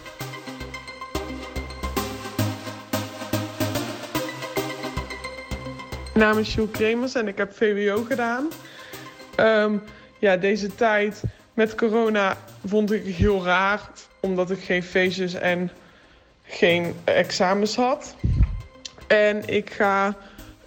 Mijn 6.15 6.33
naam 6.33 6.39
is 6.39 6.55
Jules 6.55 6.71
Kremers 6.71 7.15
en 7.15 7.29
ik 7.29 7.37
heb 7.37 7.57
VWO 7.57 8.05
gedaan. 8.05 8.49
Um, 9.37 9.83
ja, 10.19 10.37
deze 10.37 10.75
tijd 10.75 11.23
met 11.55 11.75
corona 11.75 12.37
vond 12.67 12.93
ik 12.93 13.05
heel 13.05 13.45
raar, 13.45 13.81
omdat 14.21 14.51
ik 14.51 14.63
geen 14.63 14.83
feestjes 14.83 15.35
en 15.35 15.71
geen 16.45 16.95
examens 17.05 17.77
had. 17.77 18.15
En 19.07 19.49
ik 19.49 19.71
ga 19.73 20.17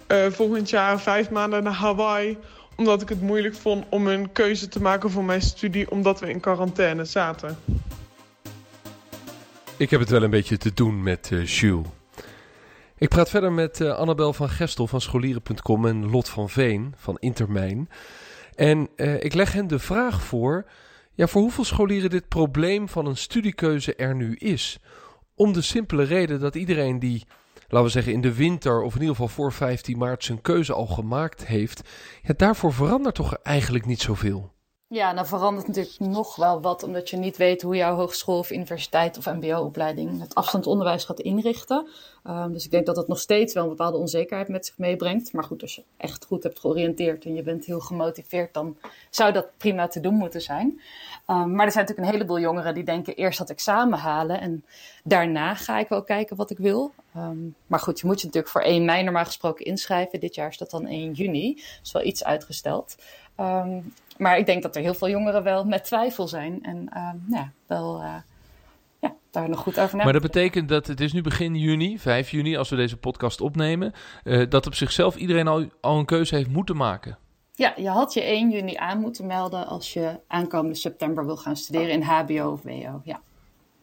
uh, 0.08 0.26
volgend 0.30 0.70
jaar 0.70 1.00
vijf 1.00 1.30
maanden 1.30 1.62
naar 1.62 1.72
Hawaii 1.72 2.38
omdat 2.76 3.02
ik 3.02 3.08
het 3.08 3.20
moeilijk 3.20 3.54
vond 3.54 3.84
om 3.88 4.06
een 4.06 4.32
keuze 4.32 4.68
te 4.68 4.82
maken 4.82 5.10
voor 5.10 5.24
mijn 5.24 5.42
studie, 5.42 5.90
omdat 5.90 6.20
we 6.20 6.30
in 6.30 6.40
quarantaine 6.40 7.04
zaten. 7.04 7.58
Ik 9.76 9.90
heb 9.90 10.00
het 10.00 10.10
wel 10.10 10.22
een 10.22 10.30
beetje 10.30 10.56
te 10.56 10.74
doen 10.74 11.02
met 11.02 11.30
uh, 11.30 11.46
Jules. 11.46 11.86
Ik 12.98 13.08
praat 13.08 13.30
verder 13.30 13.52
met 13.52 13.80
uh, 13.80 13.94
Annabel 13.96 14.32
van 14.32 14.48
Gestel 14.48 14.86
van 14.86 15.00
scholieren.com 15.00 15.86
en 15.86 16.10
Lot 16.10 16.28
van 16.28 16.50
Veen 16.50 16.94
van 16.96 17.16
Intermijn. 17.18 17.88
En 18.54 18.88
uh, 18.96 19.22
ik 19.22 19.34
leg 19.34 19.52
hen 19.52 19.66
de 19.66 19.78
vraag 19.78 20.22
voor, 20.22 20.66
ja, 21.12 21.26
voor 21.26 21.40
hoeveel 21.42 21.64
scholieren 21.64 22.10
dit 22.10 22.28
probleem 22.28 22.88
van 22.88 23.06
een 23.06 23.16
studiekeuze 23.16 23.94
er 23.94 24.14
nu 24.14 24.34
is. 24.34 24.78
Om 25.34 25.52
de 25.52 25.62
simpele 25.62 26.02
reden 26.02 26.40
dat 26.40 26.54
iedereen 26.54 26.98
die 26.98 27.26
laten 27.68 27.86
we 27.86 27.92
zeggen, 27.92 28.12
in 28.12 28.20
de 28.20 28.34
winter 28.34 28.82
of 28.82 28.94
in 28.94 29.00
ieder 29.00 29.14
geval 29.14 29.28
voor 29.28 29.52
15 29.52 29.98
maart 29.98 30.24
zijn 30.24 30.40
keuze 30.40 30.72
al 30.72 30.86
gemaakt 30.86 31.46
heeft. 31.46 31.88
Ja, 32.22 32.34
daarvoor 32.36 32.72
verandert 32.72 33.14
toch 33.14 33.34
eigenlijk 33.34 33.86
niet 33.86 34.00
zoveel. 34.00 34.53
Ja, 34.88 35.14
dan 35.14 35.26
verandert 35.26 35.66
natuurlijk 35.66 35.98
nog 35.98 36.36
wel 36.36 36.60
wat, 36.60 36.82
omdat 36.82 37.10
je 37.10 37.16
niet 37.16 37.36
weet 37.36 37.62
hoe 37.62 37.76
jouw 37.76 37.96
hogeschool 37.96 38.38
of 38.38 38.50
universiteit 38.50 39.18
of 39.18 39.26
mbo-opleiding 39.26 40.20
het 40.20 40.34
afstandsonderwijs 40.34 41.04
gaat 41.04 41.20
inrichten. 41.20 41.88
Um, 42.26 42.52
dus 42.52 42.64
ik 42.64 42.70
denk 42.70 42.86
dat 42.86 42.96
het 42.96 43.08
nog 43.08 43.18
steeds 43.18 43.54
wel 43.54 43.62
een 43.62 43.68
bepaalde 43.68 43.98
onzekerheid 43.98 44.48
met 44.48 44.66
zich 44.66 44.78
meebrengt. 44.78 45.32
Maar 45.32 45.44
goed, 45.44 45.62
als 45.62 45.74
je 45.74 45.82
echt 45.96 46.24
goed 46.24 46.42
hebt 46.42 46.58
georiënteerd 46.58 47.24
en 47.24 47.34
je 47.34 47.42
bent 47.42 47.64
heel 47.64 47.80
gemotiveerd, 47.80 48.54
dan 48.54 48.76
zou 49.10 49.32
dat 49.32 49.46
prima 49.56 49.88
te 49.88 50.00
doen 50.00 50.14
moeten 50.14 50.40
zijn. 50.40 50.66
Um, 50.66 51.54
maar 51.54 51.66
er 51.66 51.72
zijn 51.72 51.84
natuurlijk 51.84 51.98
een 51.98 52.12
heleboel 52.12 52.40
jongeren 52.40 52.74
die 52.74 52.84
denken 52.84 53.14
eerst 53.14 53.38
dat 53.38 53.50
examen 53.50 53.98
halen 53.98 54.40
en 54.40 54.64
daarna 55.04 55.54
ga 55.54 55.78
ik 55.78 55.88
wel 55.88 56.02
kijken 56.02 56.36
wat 56.36 56.50
ik 56.50 56.58
wil. 56.58 56.92
Um, 57.16 57.54
maar 57.66 57.80
goed, 57.80 58.00
je 58.00 58.06
moet 58.06 58.20
je 58.20 58.26
natuurlijk 58.26 58.52
voor 58.52 58.62
1 58.62 58.84
mei 58.84 59.02
normaal 59.02 59.24
gesproken 59.24 59.64
inschrijven. 59.64 60.20
Dit 60.20 60.34
jaar 60.34 60.48
is 60.48 60.58
dat 60.58 60.70
dan 60.70 60.86
1 60.86 61.12
juni, 61.12 61.62
dus 61.82 61.92
wel 61.92 62.04
iets 62.04 62.24
uitgesteld. 62.24 62.96
Maar 64.16 64.38
ik 64.38 64.46
denk 64.46 64.62
dat 64.62 64.76
er 64.76 64.82
heel 64.82 64.94
veel 64.94 65.08
jongeren 65.08 65.42
wel 65.42 65.64
met 65.64 65.84
twijfel 65.84 66.28
zijn 66.28 66.62
en 66.62 66.76
um, 66.76 67.24
ja, 67.28 67.52
wel 67.66 68.00
uh, 68.00 68.14
ja, 69.00 69.14
daar 69.30 69.48
nog 69.48 69.60
goed 69.60 69.80
over 69.80 69.96
na. 69.96 70.04
Maar 70.04 70.12
dat 70.12 70.22
betekent 70.22 70.68
dat 70.68 70.86
het 70.86 71.00
is 71.00 71.12
nu 71.12 71.22
begin 71.22 71.54
juni, 71.56 71.98
5 71.98 72.30
juni, 72.30 72.56
als 72.56 72.68
we 72.68 72.76
deze 72.76 72.96
podcast 72.96 73.40
opnemen, 73.40 73.92
uh, 74.24 74.46
dat 74.48 74.66
op 74.66 74.74
zichzelf 74.74 75.16
iedereen 75.16 75.48
al, 75.48 75.64
al 75.80 75.98
een 75.98 76.04
keuze 76.04 76.34
heeft 76.34 76.50
moeten 76.50 76.76
maken. 76.76 77.18
Ja, 77.52 77.72
je 77.76 77.88
had 77.88 78.14
je 78.14 78.22
1 78.22 78.50
juni 78.50 78.74
aan 78.76 79.00
moeten 79.00 79.26
melden 79.26 79.66
als 79.66 79.92
je 79.92 80.20
aankomende 80.26 80.74
september 80.74 81.26
wil 81.26 81.36
gaan 81.36 81.56
studeren 81.56 81.90
in 81.90 82.02
HBO 82.02 82.50
of 82.50 82.62
WO. 82.62 83.00
Ja. 83.04 83.20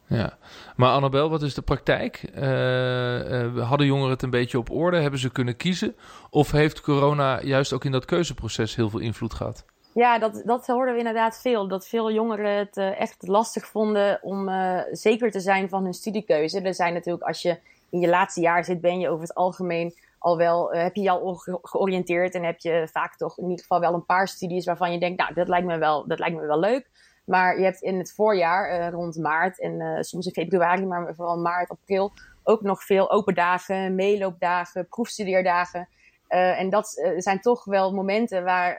Ja, 0.07 0.37
maar 0.75 0.91
Annabel, 0.91 1.29
wat 1.29 1.41
is 1.41 1.53
de 1.53 1.61
praktijk? 1.61 2.31
Uh, 2.35 3.41
uh, 3.41 3.67
hadden 3.67 3.87
jongeren 3.87 4.09
het 4.09 4.21
een 4.21 4.29
beetje 4.29 4.57
op 4.57 4.69
orde? 4.69 4.97
Hebben 4.97 5.19
ze 5.19 5.31
kunnen 5.31 5.55
kiezen? 5.55 5.95
Of 6.29 6.51
heeft 6.51 6.81
corona 6.81 7.43
juist 7.43 7.73
ook 7.73 7.85
in 7.85 7.91
dat 7.91 8.05
keuzeproces 8.05 8.75
heel 8.75 8.89
veel 8.89 8.99
invloed 8.99 9.33
gehad? 9.33 9.65
Ja, 9.93 10.19
dat, 10.19 10.41
dat 10.45 10.67
hoorden 10.67 10.93
we 10.93 10.99
inderdaad 10.99 11.41
veel. 11.41 11.67
Dat 11.67 11.87
veel 11.87 12.11
jongeren 12.11 12.57
het 12.57 12.77
uh, 12.77 12.99
echt 12.99 13.27
lastig 13.27 13.65
vonden 13.65 14.19
om 14.21 14.49
zeker 14.91 15.31
te 15.31 15.39
zijn 15.39 15.69
van 15.69 15.83
hun 15.83 15.93
studiekeuze. 15.93 16.61
Er 16.61 16.73
zijn 16.73 16.93
natuurlijk, 16.93 17.23
als 17.23 17.41
je 17.41 17.57
in 17.89 17.99
je 17.99 18.07
laatste 18.07 18.41
jaar 18.41 18.65
zit, 18.65 18.81
ben 18.81 18.99
je 18.99 19.09
over 19.09 19.21
het 19.21 19.35
algemeen 19.35 19.93
al 20.19 20.37
wel, 20.37 20.71
heb 20.71 20.95
je 20.95 21.01
je 21.01 21.09
al 21.09 21.35
ge 21.35 21.59
georiënteerd 21.61 22.35
en 22.35 22.43
heb 22.43 22.59
je 22.59 22.87
vaak 22.91 23.15
toch 23.15 23.37
in 23.37 23.43
ieder 23.43 23.59
geval 23.59 23.79
wel 23.79 23.93
een 23.93 24.05
paar 24.05 24.27
studies 24.27 24.65
waarvan 24.65 24.91
je 24.91 24.99
denkt, 24.99 25.19
nou, 25.19 25.33
dat 25.33 25.47
lijkt 25.47 25.67
me 25.67 25.77
wel, 25.77 26.07
dat 26.07 26.19
lijkt 26.19 26.35
me 26.35 26.45
wel 26.45 26.59
leuk. 26.59 26.89
Maar 27.25 27.57
je 27.57 27.63
hebt 27.63 27.81
in 27.81 27.97
het 27.97 28.13
voorjaar, 28.13 28.91
rond 28.91 29.17
maart 29.17 29.59
en 29.59 30.03
soms 30.03 30.25
in 30.25 30.31
februari, 30.31 30.85
maar 30.85 31.15
vooral 31.15 31.37
maart, 31.37 31.69
april, 31.69 32.11
ook 32.43 32.61
nog 32.61 32.83
veel 32.83 33.11
open 33.11 33.35
dagen, 33.35 33.95
meeloopdagen, 33.95 34.87
proefstudeerdagen. 34.87 35.87
Uh, 36.33 36.59
en 36.59 36.69
dat 36.69 37.13
zijn 37.17 37.39
toch 37.39 37.65
wel 37.65 37.93
momenten 37.93 38.43
waar 38.43 38.77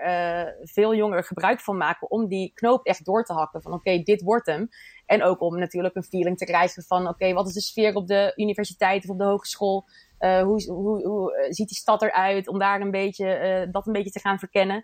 veel 0.63 0.95
jongeren 0.95 1.25
gebruik 1.25 1.61
van 1.61 1.77
maken 1.77 2.11
om 2.11 2.29
die 2.29 2.53
knoop 2.55 2.87
echt 2.87 3.05
door 3.05 3.25
te 3.25 3.33
hakken. 3.33 3.63
Van 3.63 3.73
oké, 3.73 4.03
dit 4.03 4.23
wordt 4.23 4.47
hem. 4.47 4.69
En 5.07 5.23
ook 5.23 5.41
om 5.41 5.59
natuurlijk 5.59 5.95
een 5.95 6.03
feeling 6.03 6.39
te 6.39 6.45
krijgen 6.45 6.83
van 6.83 7.09
oké, 7.09 7.33
wat 7.33 7.49
is 7.49 7.55
de 7.55 7.61
sfeer 7.61 7.95
op 7.95 8.07
de 8.07 8.33
universiteit 8.37 9.05
of 9.05 9.11
op 9.11 9.19
de 9.19 9.25
hogeschool? 9.25 9.85
hoe, 10.19 10.65
hoe, 10.67 11.07
hoe 11.07 11.47
ziet 11.49 11.69
die 11.69 11.77
stad 11.77 12.03
eruit? 12.03 12.49
Om 12.49 12.59
daar 12.59 12.81
een 12.81 12.91
beetje, 12.91 13.69
dat 13.73 13.87
een 13.87 13.93
beetje 13.93 14.11
te 14.11 14.21
gaan 14.21 14.39
verkennen. 14.39 14.77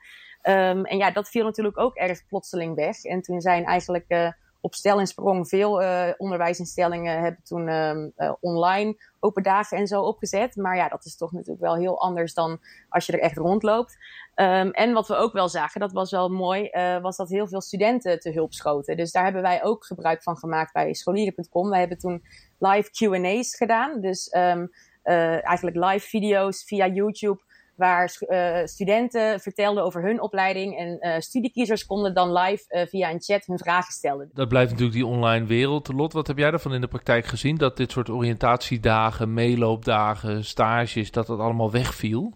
Um, 0.43 0.85
en 0.85 0.99
ja, 0.99 1.11
dat 1.11 1.29
viel 1.29 1.45
natuurlijk 1.45 1.79
ook 1.79 1.95
erg 1.95 2.27
plotseling 2.27 2.75
weg. 2.75 3.05
En 3.05 3.23
toen 3.23 3.41
zijn 3.41 3.65
eigenlijk 3.65 4.35
op 4.69 4.75
stel 4.75 4.99
en 4.99 5.07
sprong 5.07 5.49
veel 5.49 5.83
uh, 5.83 6.09
onderwijsinstellingen 6.17 7.21
hebben 7.21 7.43
toen 7.43 7.69
um, 7.69 8.13
uh, 8.17 8.33
online 8.41 8.97
open 9.21 9.43
dagen 9.43 9.79
en 9.79 9.87
zo 9.87 10.03
opgezet. 10.03 10.57
Maar 10.57 10.77
ja, 10.77 10.89
dat 10.89 11.05
is 11.05 11.17
toch 11.17 11.33
natuurlijk 11.33 11.61
wel 11.61 11.77
heel 11.77 12.01
anders 12.01 12.35
dan 12.35 12.61
als 12.89 13.07
je 13.07 13.13
er 13.13 13.21
echt 13.21 13.37
rondloopt. 13.37 13.97
Um, 14.35 14.71
en 14.71 14.93
wat 14.93 15.09
we 15.09 15.15
ook 15.15 15.33
wel 15.33 15.49
zagen, 15.49 15.81
dat 15.81 15.93
was 15.93 16.11
wel 16.11 16.29
mooi, 16.29 16.71
was 17.03 17.17
dat 17.17 17.29
heel 17.29 17.49
veel 17.49 17.61
studenten 17.61 18.21
te 18.21 18.33
hulp 18.33 18.53
schoten. 18.53 18.97
Dus 18.97 19.13
daar 19.13 19.25
hebben 19.25 19.43
wij 19.43 19.65
ook 19.65 19.85
gebruik 19.85 20.23
van 20.23 20.37
gemaakt 20.37 20.73
bij 20.73 20.95
scholieren.com. 20.95 21.71
Wij 21.71 21.79
hebben 21.79 21.99
toen 21.99 22.23
live 22.59 22.91
Q&A's 22.91 23.57
gedaan. 23.57 24.01
Dus 24.01 24.29
eigenlijk 25.43 25.77
live 25.77 26.09
video's 26.09 26.65
via 26.65 26.87
YouTube 26.87 27.43
waar 27.79 28.17
uh, 28.21 28.59
studenten 28.65 29.41
vertelden 29.41 29.85
over 29.85 30.03
hun 30.03 30.21
opleiding 30.21 30.79
en 30.79 30.99
uh, 31.01 31.19
studiekiezers 31.19 31.87
konden 31.87 32.15
dan 32.15 32.33
live 32.33 32.65
uh, 32.69 32.83
via 32.87 33.11
een 33.11 33.23
chat 33.23 33.47
hun 33.47 33.59
vragen 33.59 33.93
stellen. 33.93 34.31
Dat 34.33 34.49
blijft 34.49 34.71
natuurlijk 34.71 34.99
die 34.99 35.07
online 35.07 35.47
wereld. 35.47 35.93
Lot, 35.93 36.13
wat 36.13 36.27
heb 36.27 36.39
jij 36.39 36.51
daarvan 36.51 36.75
in 36.75 36.81
de 36.81 36.89
praktijk 36.89 37.27
gezien? 37.27 37.57
Dat 37.57 37.77
dit 37.77 37.91
soort 37.91 38.11
oriëntatiedagen, 38.11 39.35
meeloopdagen, 39.35 40.45
stages, 40.45 41.11
dat 41.11 41.27
dat 41.27 41.39
allemaal 41.39 41.71
wegviel? 41.71 42.33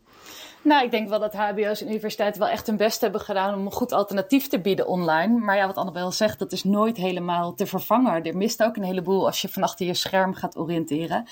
Nou, 0.65 0.85
ik 0.85 0.91
denk 0.91 1.09
wel 1.09 1.21
dat 1.21 1.35
HBO's 1.35 1.81
en 1.81 1.89
universiteiten 1.89 2.41
wel 2.41 2.51
echt 2.51 2.67
hun 2.67 2.77
best 2.77 3.01
hebben 3.01 3.21
gedaan 3.21 3.55
om 3.55 3.67
een 3.67 3.73
goed 3.73 3.93
alternatief 3.93 4.49
te 4.49 4.61
bieden 4.61 4.87
online. 4.87 5.39
Maar 5.39 5.57
ja, 5.57 5.67
wat 5.67 5.77
Annabel 5.77 6.11
zegt, 6.11 6.39
dat 6.39 6.53
is 6.53 6.65
nooit 6.65 6.97
helemaal 6.97 7.55
te 7.55 7.67
vervangen. 7.67 8.23
Er 8.23 8.37
mist 8.37 8.63
ook 8.63 8.77
een 8.77 8.83
heleboel 8.83 9.27
als 9.27 9.41
je 9.43 9.49
van 9.49 9.63
achter 9.63 9.87
je 9.87 9.95
scherm 9.95 10.35
gaat 10.35 10.57
oriënteren. 10.57 11.27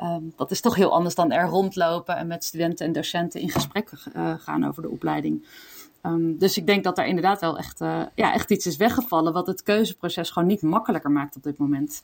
Um, 0.00 0.32
dat 0.36 0.50
is 0.50 0.60
toch 0.60 0.74
heel 0.74 0.92
anders 0.92 1.14
dan 1.14 1.32
er 1.32 1.46
rondlopen 1.46 2.16
en 2.16 2.26
met 2.26 2.44
studenten 2.44 2.86
en 2.86 2.92
docenten 2.92 3.40
in 3.40 3.50
gesprek 3.50 3.90
uh, 4.16 4.34
gaan 4.38 4.66
over 4.66 4.82
de 4.82 4.90
opleiding. 4.90 5.46
Um, 6.02 6.38
dus 6.38 6.56
ik 6.56 6.66
denk 6.66 6.84
dat 6.84 6.96
daar 6.96 7.06
inderdaad 7.06 7.40
wel 7.40 7.58
echt, 7.58 7.80
uh, 7.80 8.02
ja, 8.14 8.32
echt 8.32 8.50
iets 8.50 8.66
is 8.66 8.76
weggevallen 8.76 9.32
wat 9.32 9.46
het 9.46 9.62
keuzeproces 9.62 10.30
gewoon 10.30 10.48
niet 10.48 10.62
makkelijker 10.62 11.10
maakt 11.10 11.36
op 11.36 11.42
dit 11.42 11.58
moment. 11.58 12.02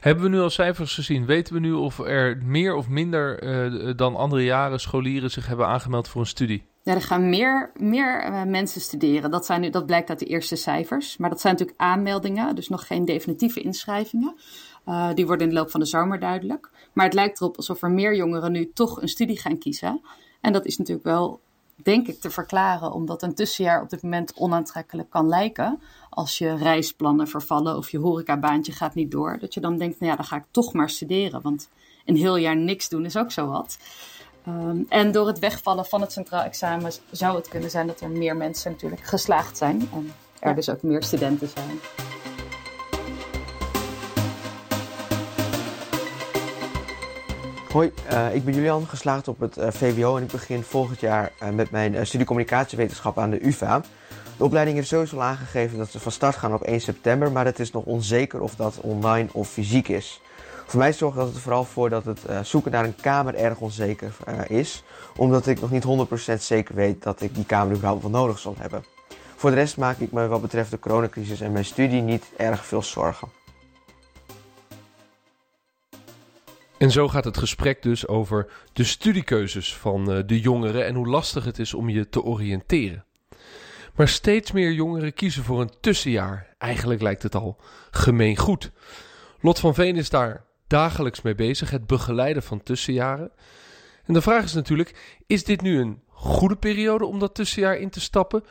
Hebben 0.00 0.24
we 0.24 0.30
nu 0.30 0.40
al 0.40 0.50
cijfers 0.50 0.94
gezien? 0.94 1.26
Weten 1.26 1.54
we 1.54 1.60
nu 1.60 1.72
of 1.72 1.98
er 1.98 2.38
meer 2.44 2.74
of 2.74 2.88
minder 2.88 3.42
uh, 3.42 3.92
dan 3.96 4.16
andere 4.16 4.44
jaren 4.44 4.80
scholieren 4.80 5.30
zich 5.30 5.46
hebben 5.46 5.66
aangemeld 5.66 6.08
voor 6.08 6.20
een 6.20 6.26
studie? 6.26 6.68
Ja, 6.82 6.94
er 6.94 7.02
gaan 7.02 7.28
meer, 7.28 7.70
meer 7.74 8.28
uh, 8.28 8.42
mensen 8.42 8.80
studeren. 8.80 9.30
Dat, 9.30 9.46
zijn 9.46 9.60
nu, 9.60 9.70
dat 9.70 9.86
blijkt 9.86 10.08
uit 10.08 10.18
de 10.18 10.24
eerste 10.24 10.56
cijfers. 10.56 11.16
Maar 11.16 11.30
dat 11.30 11.40
zijn 11.40 11.52
natuurlijk 11.52 11.80
aanmeldingen, 11.80 12.54
dus 12.54 12.68
nog 12.68 12.86
geen 12.86 13.04
definitieve 13.04 13.60
inschrijvingen. 13.60 14.36
Uh, 14.88 15.08
die 15.14 15.26
worden 15.26 15.48
in 15.48 15.54
de 15.54 15.60
loop 15.60 15.70
van 15.70 15.80
de 15.80 15.86
zomer 15.86 16.20
duidelijk. 16.20 16.70
Maar 16.92 17.04
het 17.04 17.14
lijkt 17.14 17.40
erop 17.40 17.56
alsof 17.56 17.82
er 17.82 17.90
meer 17.90 18.16
jongeren 18.16 18.52
nu 18.52 18.70
toch 18.74 19.02
een 19.02 19.08
studie 19.08 19.38
gaan 19.38 19.58
kiezen. 19.58 20.00
En 20.40 20.52
dat 20.52 20.66
is 20.66 20.78
natuurlijk 20.78 21.06
wel 21.06 21.40
denk 21.84 22.08
ik, 22.08 22.20
te 22.20 22.30
verklaren, 22.30 22.92
omdat 22.92 23.22
een 23.22 23.34
tussenjaar 23.34 23.82
op 23.82 23.90
dit 23.90 24.02
moment 24.02 24.32
onaantrekkelijk 24.34 25.10
kan 25.10 25.28
lijken. 25.28 25.80
Als 26.10 26.38
je 26.38 26.56
reisplannen 26.56 27.28
vervallen 27.28 27.76
of 27.76 27.90
je 27.90 27.98
horecabaantje 27.98 28.72
gaat 28.72 28.94
niet 28.94 29.10
door. 29.10 29.38
Dat 29.38 29.54
je 29.54 29.60
dan 29.60 29.78
denkt, 29.78 30.00
nou 30.00 30.10
ja, 30.10 30.16
dan 30.16 30.26
ga 30.26 30.36
ik 30.36 30.44
toch 30.50 30.72
maar 30.72 30.90
studeren. 30.90 31.42
Want 31.42 31.68
een 32.04 32.16
heel 32.16 32.36
jaar 32.36 32.56
niks 32.56 32.88
doen 32.88 33.04
is 33.04 33.16
ook 33.16 33.32
zo 33.32 33.46
wat. 33.46 33.78
Um, 34.48 34.86
en 34.88 35.12
door 35.12 35.26
het 35.26 35.38
wegvallen 35.38 35.84
van 35.84 36.00
het 36.00 36.12
centraal 36.12 36.42
examen 36.42 36.92
zou 37.10 37.36
het 37.36 37.48
kunnen 37.48 37.70
zijn 37.70 37.86
dat 37.86 38.00
er 38.00 38.10
meer 38.10 38.36
mensen 38.36 38.70
natuurlijk 38.70 39.02
geslaagd 39.02 39.56
zijn. 39.56 39.88
En 39.92 40.12
er 40.38 40.54
dus 40.54 40.70
ook 40.70 40.82
meer 40.82 41.02
studenten 41.02 41.48
zijn. 41.48 41.80
Hoi, 47.72 47.92
uh, 48.12 48.34
ik 48.34 48.44
ben 48.44 48.54
Julian, 48.54 48.86
geslaagd 48.86 49.28
op 49.28 49.40
het 49.40 49.58
uh, 49.58 49.66
VWO 49.70 50.16
en 50.16 50.22
ik 50.22 50.30
begin 50.30 50.62
volgend 50.62 51.00
jaar 51.00 51.32
uh, 51.42 51.48
met 51.48 51.70
mijn 51.70 52.06
studie 52.06 52.26
communicatiewetenschap 52.26 53.18
aan 53.18 53.30
de 53.30 53.46
UvA. 53.46 53.82
De 54.36 54.44
opleiding 54.44 54.76
heeft 54.76 54.88
sowieso 54.88 55.16
al 55.16 55.22
aangegeven 55.22 55.78
dat 55.78 55.90
ze 55.90 56.00
van 56.00 56.12
start 56.12 56.36
gaan 56.36 56.54
op 56.54 56.62
1 56.62 56.80
september, 56.80 57.32
maar 57.32 57.44
het 57.44 57.58
is 57.58 57.70
nog 57.70 57.84
onzeker 57.84 58.40
of 58.40 58.54
dat 58.54 58.80
online 58.80 59.28
of 59.32 59.48
fysiek 59.48 59.88
is. 59.88 60.20
Voor 60.66 60.78
mij 60.78 60.92
zorgt 60.92 61.16
dat 61.16 61.28
het 61.28 61.38
vooral 61.38 61.64
voor 61.64 61.90
dat 61.90 62.04
het 62.04 62.20
zoeken 62.42 62.72
naar 62.72 62.84
een 62.84 62.96
kamer 63.00 63.34
erg 63.34 63.58
onzeker 63.58 64.12
is, 64.46 64.84
omdat 65.16 65.46
ik 65.46 65.60
nog 65.60 65.70
niet 65.70 65.84
100% 66.34 66.34
zeker 66.38 66.74
weet 66.74 67.02
dat 67.02 67.20
ik 67.20 67.34
die 67.34 67.46
kamer 67.46 67.72
überhaupt 67.72 68.02
wel 68.02 68.10
nodig 68.10 68.38
zal 68.38 68.54
hebben. 68.58 68.84
Voor 69.36 69.50
de 69.50 69.56
rest 69.56 69.76
maak 69.76 69.98
ik 69.98 70.12
me 70.12 70.26
wat 70.26 70.40
betreft 70.40 70.70
de 70.70 70.78
coronacrisis 70.78 71.40
en 71.40 71.52
mijn 71.52 71.64
studie 71.64 72.02
niet 72.02 72.24
erg 72.36 72.64
veel 72.64 72.82
zorgen. 72.82 73.28
En 76.80 76.90
zo 76.90 77.08
gaat 77.08 77.24
het 77.24 77.38
gesprek 77.38 77.82
dus 77.82 78.06
over 78.06 78.52
de 78.72 78.84
studiekeuzes 78.84 79.76
van 79.76 80.16
uh, 80.16 80.22
de 80.26 80.40
jongeren 80.40 80.86
en 80.86 80.94
hoe 80.94 81.08
lastig 81.08 81.44
het 81.44 81.58
is 81.58 81.74
om 81.74 81.88
je 81.88 82.08
te 82.08 82.22
oriënteren. 82.22 83.04
Maar 83.94 84.08
steeds 84.08 84.52
meer 84.52 84.72
jongeren 84.72 85.14
kiezen 85.14 85.44
voor 85.44 85.60
een 85.60 85.72
tussenjaar. 85.80 86.54
Eigenlijk 86.58 87.02
lijkt 87.02 87.22
het 87.22 87.34
al 87.34 87.56
gemeen 87.90 88.36
goed. 88.36 88.70
Lot 89.40 89.58
van 89.58 89.74
Veen 89.74 89.96
is 89.96 90.10
daar 90.10 90.44
dagelijks 90.66 91.22
mee 91.22 91.34
bezig, 91.34 91.70
het 91.70 91.86
begeleiden 91.86 92.42
van 92.42 92.62
tussenjaren. 92.62 93.30
En 94.04 94.14
de 94.14 94.22
vraag 94.22 94.44
is 94.44 94.54
natuurlijk: 94.54 95.20
is 95.26 95.44
dit 95.44 95.60
nu 95.60 95.78
een 95.78 96.02
goede 96.06 96.56
periode 96.56 97.06
om 97.06 97.18
dat 97.18 97.34
tussenjaar 97.34 97.76
in 97.76 97.90
te 97.90 98.00
stappen? 98.00 98.44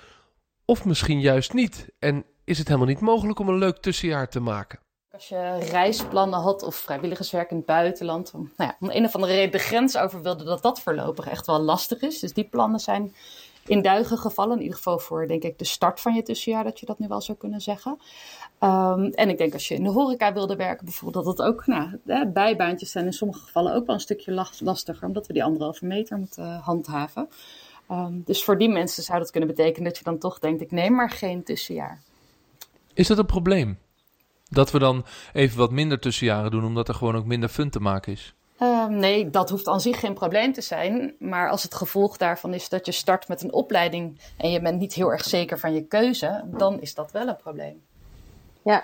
Of 0.66 0.86
misschien 0.86 1.20
juist 1.20 1.54
niet? 1.54 1.90
En 2.00 2.26
is 2.44 2.58
het 2.58 2.68
helemaal 2.68 2.90
niet 2.90 3.00
mogelijk 3.00 3.40
om 3.40 3.50
een 3.50 3.58
leuk 3.58 3.78
tussenjaar 3.78 4.30
te 4.30 4.40
maken? 4.40 4.80
Als 5.14 5.30
je 5.30 5.58
reisplannen 5.72 6.40
had 6.40 6.64
of 6.64 6.76
vrijwilligerswerk 6.76 7.50
in 7.52 7.58
het 7.58 7.66
buitenland, 7.66 8.32
om, 8.34 8.52
nou 8.58 8.70
ja, 8.70 8.88
om 8.88 8.96
een 8.96 9.06
of 9.06 9.16
andere 9.16 9.34
reden 9.34 9.52
de 9.52 9.58
grens 9.58 9.98
over 9.98 10.22
wilde, 10.22 10.44
dat 10.44 10.62
dat 10.62 10.82
voorlopig 10.82 11.28
echt 11.28 11.46
wel 11.46 11.60
lastig 11.60 12.02
is. 12.02 12.20
Dus 12.20 12.34
die 12.34 12.44
plannen 12.44 12.80
zijn 12.80 13.14
in 13.66 13.82
duigen 13.82 14.18
gevallen. 14.18 14.56
In 14.56 14.62
ieder 14.62 14.78
geval 14.78 15.00
voor, 15.00 15.28
denk 15.28 15.44
ik, 15.44 15.58
de 15.58 15.66
start 15.66 16.00
van 16.00 16.14
je 16.14 16.22
tussenjaar, 16.22 16.64
dat 16.64 16.80
je 16.80 16.86
dat 16.86 17.00
nu 17.00 17.08
wel 17.08 17.22
zou 17.22 17.38
kunnen 17.38 17.62
zeggen. 17.62 17.92
Um, 18.60 19.06
en 19.06 19.30
ik 19.30 19.38
denk 19.38 19.54
als 19.54 19.68
je 19.68 19.76
in 19.76 19.84
de 19.84 19.90
horeca 19.90 20.34
wilde 20.34 20.56
werken, 20.56 20.86
bijvoorbeeld, 20.86 21.26
dat 21.26 21.38
dat 21.38 21.48
ook, 21.48 21.66
nou, 21.66 21.98
bijbaantjes 22.28 22.92
zijn 22.92 23.06
in 23.06 23.14
sommige 23.14 23.40
gevallen 23.40 23.74
ook 23.74 23.86
wel 23.86 23.96
een 23.96 24.02
stukje 24.02 24.46
lastiger, 24.60 25.08
omdat 25.08 25.28
we 25.28 25.34
die 25.34 25.44
anderhalve 25.44 25.86
meter 25.86 26.18
moeten 26.18 26.60
handhaven. 26.60 27.30
Um, 27.92 28.22
dus 28.26 28.44
voor 28.44 28.58
die 28.58 28.70
mensen 28.70 29.04
zou 29.04 29.20
dat 29.20 29.32
kunnen 29.32 29.50
betekenen 29.50 29.90
dat 29.90 29.98
je 29.98 30.04
dan 30.04 30.18
toch 30.18 30.40
denkt, 30.40 30.62
ik 30.62 30.72
neem 30.72 30.94
maar 30.94 31.10
geen 31.10 31.44
tussenjaar. 31.44 32.02
Is 32.94 33.08
dat 33.08 33.18
een 33.18 33.26
probleem? 33.26 33.78
Dat 34.50 34.72
we 34.72 34.80
dan 34.80 35.06
even 35.34 35.58
wat 35.58 35.72
minder 35.72 36.00
tussenjaren 36.00 36.52
doen, 36.52 36.66
omdat 36.66 36.88
er 36.88 36.94
gewoon 36.94 37.16
ook 37.16 37.26
minder 37.26 37.50
fun 37.50 37.70
te 37.70 37.80
maken 37.80 38.12
is? 38.12 38.34
Uh, 38.60 38.86
nee, 38.86 39.30
dat 39.30 39.50
hoeft 39.50 39.68
aan 39.68 39.82
zich 39.82 40.00
geen 40.00 40.14
probleem 40.14 40.54
te 40.54 40.62
zijn. 40.62 41.14
Maar 41.20 41.50
als 41.50 41.64
het 41.64 41.76
gevolg 41.76 42.18
daarvan 42.18 42.54
is 42.54 42.70
dat 42.70 42.86
je 42.86 42.92
start 42.92 43.28
met 43.28 43.44
een 43.44 43.54
opleiding 43.54 44.20
en 44.38 44.52
je 44.52 44.62
bent 44.62 44.80
niet 44.80 44.94
heel 44.94 45.12
erg 45.12 45.24
zeker 45.24 45.60
van 45.60 45.74
je 45.74 45.88
keuze, 45.88 46.44
dan 46.46 46.82
is 46.82 46.94
dat 46.94 47.12
wel 47.12 47.28
een 47.28 47.36
probleem. 47.36 47.82
Ja, 48.64 48.84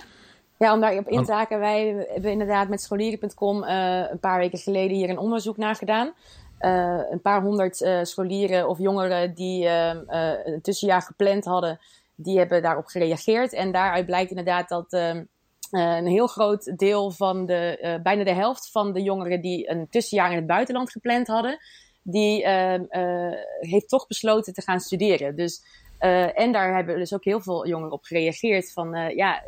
ja 0.58 0.74
om 0.74 0.80
daarop 0.80 1.08
in 1.08 1.26
te 1.26 1.32
haken, 1.32 1.60
wij 1.60 2.08
hebben 2.10 2.32
inderdaad 2.32 2.70
met 2.70 2.82
scholieren.com 2.82 3.64
uh, 3.64 4.10
een 4.12 4.20
paar 4.20 4.40
weken 4.40 4.60
geleden 4.60 4.98
hier 4.98 5.10
een 5.10 5.18
onderzoek 5.18 5.58
naar 5.58 5.76
gedaan. 5.76 6.14
Uh, 6.60 7.00
een 7.10 7.22
paar 7.22 7.42
honderd 7.42 7.82
uh, 7.82 8.04
scholieren 8.04 8.70
of 8.70 8.80
jongeren 8.80 9.34
die 9.34 9.68
ehm, 9.68 10.04
een 10.44 10.62
tussenjaar 10.62 11.02
gepland 11.02 11.46
hadden, 11.46 11.80
die 12.16 12.38
hebben 12.38 12.62
daarop 12.62 12.86
gereageerd. 12.86 13.54
En 13.54 13.72
daaruit 13.72 14.06
blijkt 14.06 14.30
inderdaad 14.30 14.70
dat 14.70 14.94
ehm, 14.94 15.24
uh, 15.72 15.96
een 15.96 16.08
heel 16.08 16.28
groot 16.28 16.78
deel 16.78 17.12
van 17.12 17.46
de, 17.46 17.80
uh, 17.82 18.02
bijna 18.04 18.24
de 18.24 18.34
helft 18.34 18.72
van 18.72 18.94
de 18.94 19.02
jongeren 19.02 19.42
die 19.42 19.70
een 19.70 19.90
tussenjaar 19.90 20.30
in 20.32 20.38
het 20.38 20.48
buitenland 20.48 20.92
gepland 20.92 21.28
hadden, 21.28 21.58
die 22.04 22.44
uh, 22.44 22.74
heeft 23.60 23.90
toch 23.90 24.08
besloten 24.08 24.54
te 24.54 24.62
gaan 24.62 24.80
studeren. 24.80 25.36
Dus, 25.36 25.64
en 26.34 26.52
daar 26.52 26.76
hebben 26.76 26.98
dus 26.98 27.14
ook 27.14 27.24
heel 27.24 27.42
veel 27.42 27.68
jongeren 27.68 27.94
op 27.94 28.04
gereageerd 28.04 28.74
van, 28.74 29.14
ja, 29.16 29.44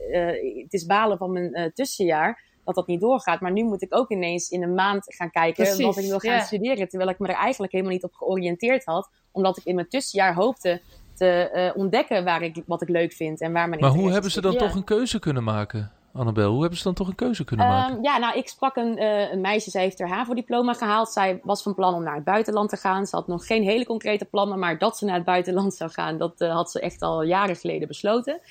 het 0.63 0.73
is 0.73 0.85
balen 0.85 1.17
van 1.17 1.31
mijn 1.31 1.71
tussenjaar 1.73 2.43
dat 2.63 2.75
dat 2.75 2.87
niet 2.87 2.99
doorgaat. 2.99 3.41
Maar 3.41 3.51
nu 3.51 3.63
moet 3.63 3.81
ik 3.81 3.95
ook 3.95 4.11
ineens 4.11 4.49
in 4.49 4.63
een 4.63 4.73
maand 4.73 5.15
gaan 5.15 5.31
kijken 5.31 5.63
Precies, 5.63 5.85
wat 5.85 5.97
ik 5.97 6.05
wil 6.05 6.19
gaan 6.19 6.41
studeren. 6.41 6.89
Terwijl 6.89 7.09
ik 7.09 7.19
me 7.19 7.27
er 7.27 7.35
eigenlijk 7.35 7.71
helemaal 7.71 7.93
niet 7.93 8.03
op 8.03 8.13
georiënteerd 8.13 8.85
had. 8.85 9.09
Omdat 9.31 9.57
ik 9.57 9.63
in 9.63 9.75
mijn 9.75 9.89
tussenjaar 9.89 10.33
hoopte 10.33 10.81
te 11.15 11.71
ontdekken 11.75 12.23
waar 12.23 12.41
ik, 12.41 12.63
wat 12.65 12.81
ik 12.81 12.89
leuk 12.89 13.13
vind 13.13 13.41
en 13.41 13.53
waar 13.53 13.69
mijn 13.69 13.81
Maar 13.81 13.89
hoe 13.89 14.11
hebben 14.11 14.31
ze 14.31 14.41
dan 14.41 14.57
toch 14.57 14.75
een 14.75 14.83
keuze 14.83 15.19
kunnen 15.19 15.43
maken? 15.43 15.91
Annabel, 16.17 16.51
hoe 16.51 16.61
hebben 16.61 16.77
ze 16.77 16.83
dan 16.83 16.93
toch 16.93 17.07
een 17.07 17.15
keuze 17.15 17.43
kunnen 17.43 17.67
maken? 17.67 17.95
Um, 17.95 18.03
ja, 18.03 18.17
nou, 18.17 18.37
ik 18.37 18.47
sprak 18.47 18.75
een, 18.75 19.01
uh, 19.01 19.31
een 19.31 19.41
meisje, 19.41 19.69
zij 19.69 19.81
heeft 19.81 19.99
haar 19.99 20.09
HAVO-diploma 20.09 20.73
gehaald. 20.73 21.09
Zij 21.09 21.39
was 21.43 21.63
van 21.63 21.75
plan 21.75 21.93
om 21.93 22.03
naar 22.03 22.15
het 22.15 22.23
buitenland 22.23 22.69
te 22.69 22.77
gaan. 22.77 23.05
Ze 23.05 23.15
had 23.15 23.27
nog 23.27 23.45
geen 23.45 23.63
hele 23.63 23.85
concrete 23.85 24.25
plannen, 24.25 24.59
maar 24.59 24.77
dat 24.77 24.97
ze 24.97 25.05
naar 25.05 25.15
het 25.15 25.25
buitenland 25.25 25.73
zou 25.73 25.89
gaan, 25.91 26.17
dat 26.17 26.41
uh, 26.41 26.53
had 26.53 26.71
ze 26.71 26.79
echt 26.79 27.01
al 27.01 27.23
jaren 27.23 27.55
geleden 27.55 27.87
besloten. 27.87 28.41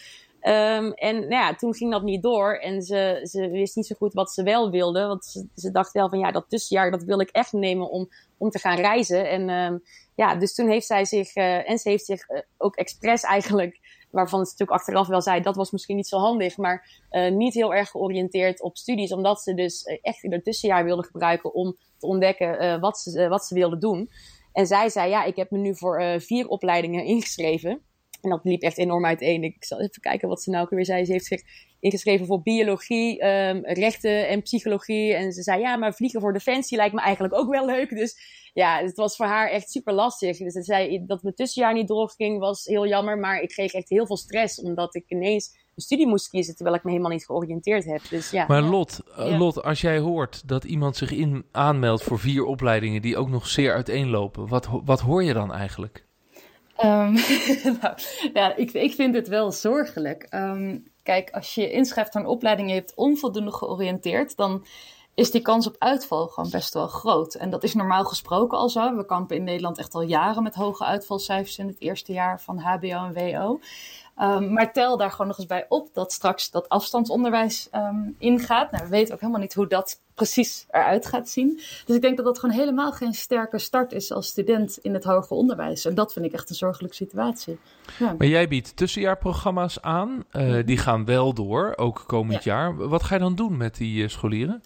Um, 0.42 0.92
en 0.92 1.18
nou 1.18 1.28
ja, 1.28 1.54
toen 1.54 1.74
ging 1.74 1.90
dat 1.90 2.02
niet 2.02 2.22
door 2.22 2.54
en 2.54 2.82
ze, 2.82 3.20
ze 3.22 3.48
wist 3.48 3.76
niet 3.76 3.86
zo 3.86 3.94
goed 3.98 4.12
wat 4.12 4.30
ze 4.30 4.42
wel 4.42 4.70
wilde. 4.70 5.06
Want 5.06 5.24
ze, 5.24 5.46
ze 5.54 5.70
dacht 5.70 5.92
wel 5.92 6.08
van 6.08 6.18
ja, 6.18 6.30
dat 6.30 6.44
tussenjaar, 6.48 6.90
dat 6.90 7.02
wil 7.02 7.20
ik 7.20 7.30
echt 7.30 7.52
nemen 7.52 7.90
om, 7.90 8.08
om 8.38 8.50
te 8.50 8.58
gaan 8.58 8.76
reizen. 8.76 9.30
En 9.30 9.48
um, 9.50 9.82
ja, 10.14 10.34
dus 10.34 10.54
toen 10.54 10.68
heeft 10.68 10.86
zij 10.86 11.04
zich, 11.04 11.36
uh, 11.36 11.70
en 11.70 11.78
ze 11.78 11.88
heeft 11.88 12.04
zich 12.04 12.26
ook 12.58 12.76
expres 12.76 13.22
eigenlijk 13.22 13.80
waarvan 14.16 14.40
het 14.40 14.48
natuurlijk 14.50 14.78
achteraf 14.78 15.06
wel 15.06 15.22
zei, 15.22 15.40
dat 15.40 15.56
was 15.56 15.70
misschien 15.70 15.96
niet 15.96 16.08
zo 16.08 16.18
handig, 16.18 16.56
maar 16.56 17.04
uh, 17.10 17.30
niet 17.30 17.54
heel 17.54 17.74
erg 17.74 17.90
georiënteerd 17.90 18.62
op 18.62 18.76
studies, 18.76 19.12
omdat 19.12 19.40
ze 19.40 19.54
dus 19.54 19.84
uh, 19.84 19.98
echt 20.02 20.22
in 20.22 20.32
het 20.32 20.44
tussenjaar 20.44 20.84
wilde 20.84 21.02
gebruiken 21.04 21.54
om 21.54 21.76
te 21.98 22.06
ontdekken 22.06 22.64
uh, 22.64 22.80
wat, 22.80 22.98
ze, 22.98 23.28
wat 23.28 23.44
ze 23.44 23.54
wilde 23.54 23.78
doen. 23.78 24.10
En 24.52 24.66
zij 24.66 24.88
zei, 24.88 25.10
ja, 25.10 25.24
ik 25.24 25.36
heb 25.36 25.50
me 25.50 25.58
nu 25.58 25.76
voor 25.76 26.20
vier 26.20 26.48
opleidingen 26.48 27.04
ingeschreven. 27.14 27.80
En 28.26 28.32
dat 28.32 28.44
liep 28.44 28.62
echt 28.62 28.78
enorm 28.78 29.06
uiteen. 29.06 29.42
Ik 29.42 29.64
zal 29.64 29.80
even 29.80 30.00
kijken 30.00 30.28
wat 30.28 30.42
ze 30.42 30.50
nou 30.50 30.64
ook 30.64 30.70
weer 30.70 30.84
zei. 30.84 31.04
Ze 31.04 31.12
heeft 31.12 31.24
zich 31.24 31.42
ingeschreven 31.80 32.26
voor 32.26 32.42
biologie, 32.42 33.24
um, 33.24 33.64
rechten 33.64 34.28
en 34.28 34.42
psychologie. 34.42 35.14
En 35.14 35.32
ze 35.32 35.42
zei, 35.42 35.60
ja, 35.60 35.76
maar 35.76 35.94
vliegen 35.94 36.20
voor 36.20 36.32
defensie 36.32 36.76
lijkt 36.76 36.94
me 36.94 37.00
eigenlijk 37.00 37.34
ook 37.34 37.50
wel 37.50 37.66
leuk. 37.66 37.90
Dus 37.90 38.18
ja, 38.54 38.82
het 38.82 38.96
was 38.96 39.16
voor 39.16 39.26
haar 39.26 39.50
echt 39.50 39.70
super 39.70 39.94
lastig. 39.94 40.38
Dus 40.38 40.52
ze 40.52 40.62
zei 40.62 41.06
dat 41.06 41.22
mijn 41.22 41.34
tussenjaar 41.34 41.74
niet 41.74 41.88
doorging, 41.88 42.38
was 42.38 42.64
heel 42.64 42.86
jammer. 42.86 43.18
Maar 43.18 43.40
ik 43.40 43.48
kreeg 43.48 43.72
echt 43.72 43.88
heel 43.88 44.06
veel 44.06 44.16
stress, 44.16 44.60
omdat 44.60 44.94
ik 44.94 45.04
ineens 45.06 45.64
een 45.74 45.82
studie 45.82 46.06
moest 46.06 46.28
kiezen, 46.28 46.54
terwijl 46.54 46.76
ik 46.76 46.84
me 46.84 46.90
helemaal 46.90 47.12
niet 47.12 47.26
georiënteerd 47.26 47.84
heb. 47.84 48.00
Dus, 48.10 48.30
ja. 48.30 48.44
Maar 48.48 48.62
Lot, 48.62 49.00
uh, 49.18 49.38
Lot, 49.38 49.62
als 49.62 49.80
jij 49.80 49.98
hoort 49.98 50.48
dat 50.48 50.64
iemand 50.64 50.96
zich 50.96 51.10
in 51.10 51.44
aanmeldt 51.52 52.02
voor 52.02 52.18
vier 52.18 52.44
opleidingen 52.44 53.02
die 53.02 53.16
ook 53.16 53.28
nog 53.28 53.46
zeer 53.46 53.74
uiteenlopen, 53.74 54.48
wat, 54.48 54.68
wat 54.84 55.00
hoor 55.00 55.22
je 55.22 55.32
dan 55.32 55.52
eigenlijk? 55.52 56.05
Um, 56.84 57.12
nou, 57.80 57.94
ja, 58.32 58.56
ik, 58.56 58.72
ik 58.72 58.94
vind 58.94 59.14
het 59.14 59.28
wel 59.28 59.52
zorgelijk. 59.52 60.26
Um, 60.30 60.84
kijk, 61.02 61.30
als 61.30 61.54
je 61.54 61.70
inschrijft 61.70 62.14
aan 62.14 62.22
een 62.22 62.28
opleiding 62.28 62.68
en 62.68 62.74
je 62.74 62.80
hebt 62.80 62.94
onvoldoende 62.94 63.52
georiënteerd, 63.52 64.36
dan 64.36 64.64
is 65.14 65.30
die 65.30 65.40
kans 65.40 65.66
op 65.66 65.76
uitval 65.78 66.26
gewoon 66.26 66.50
best 66.50 66.74
wel 66.74 66.86
groot. 66.86 67.34
En 67.34 67.50
dat 67.50 67.64
is 67.64 67.74
normaal 67.74 68.04
gesproken 68.04 68.58
al 68.58 68.68
zo. 68.68 68.96
We 68.96 69.06
kampen 69.06 69.36
in 69.36 69.44
Nederland 69.44 69.78
echt 69.78 69.94
al 69.94 70.02
jaren 70.02 70.42
met 70.42 70.54
hoge 70.54 70.84
uitvalcijfers 70.84 71.58
in 71.58 71.66
het 71.66 71.80
eerste 71.80 72.12
jaar 72.12 72.40
van 72.40 72.58
HBO 72.58 72.88
en 72.88 73.12
WO. 73.12 73.60
Um, 74.20 74.52
maar 74.52 74.72
tel 74.72 74.96
daar 74.96 75.10
gewoon 75.10 75.26
nog 75.26 75.38
eens 75.38 75.46
bij 75.46 75.66
op 75.68 75.88
dat 75.92 76.12
straks 76.12 76.50
dat 76.50 76.68
afstandsonderwijs 76.68 77.68
um, 77.74 78.14
ingaat. 78.18 78.70
Nou, 78.70 78.84
we 78.84 78.90
weten 78.90 79.14
ook 79.14 79.20
helemaal 79.20 79.40
niet 79.40 79.54
hoe 79.54 79.66
dat 79.66 80.00
precies 80.14 80.66
eruit 80.70 81.06
gaat 81.06 81.28
zien. 81.28 81.60
Dus 81.86 81.96
ik 81.96 82.02
denk 82.02 82.16
dat 82.16 82.26
dat 82.26 82.38
gewoon 82.38 82.54
helemaal 82.54 82.92
geen 82.92 83.14
sterke 83.14 83.58
start 83.58 83.92
is 83.92 84.12
als 84.12 84.26
student 84.26 84.78
in 84.82 84.94
het 84.94 85.04
hoger 85.04 85.36
onderwijs. 85.36 85.84
En 85.84 85.94
dat 85.94 86.12
vind 86.12 86.24
ik 86.24 86.32
echt 86.32 86.50
een 86.50 86.56
zorgelijke 86.56 86.96
situatie. 86.96 87.58
Ja. 87.98 88.14
Maar 88.18 88.26
jij 88.26 88.48
biedt 88.48 88.76
tussenjaarprogramma's 88.76 89.80
aan. 89.80 90.24
Uh, 90.32 90.66
die 90.66 90.78
gaan 90.78 91.04
wel 91.04 91.32
door, 91.32 91.72
ook 91.76 92.04
komend 92.06 92.44
ja. 92.44 92.52
jaar. 92.52 92.88
Wat 92.88 93.02
ga 93.02 93.14
je 93.14 93.20
dan 93.20 93.34
doen 93.34 93.56
met 93.56 93.76
die 93.76 94.02
uh, 94.02 94.08
scholieren? 94.08 94.62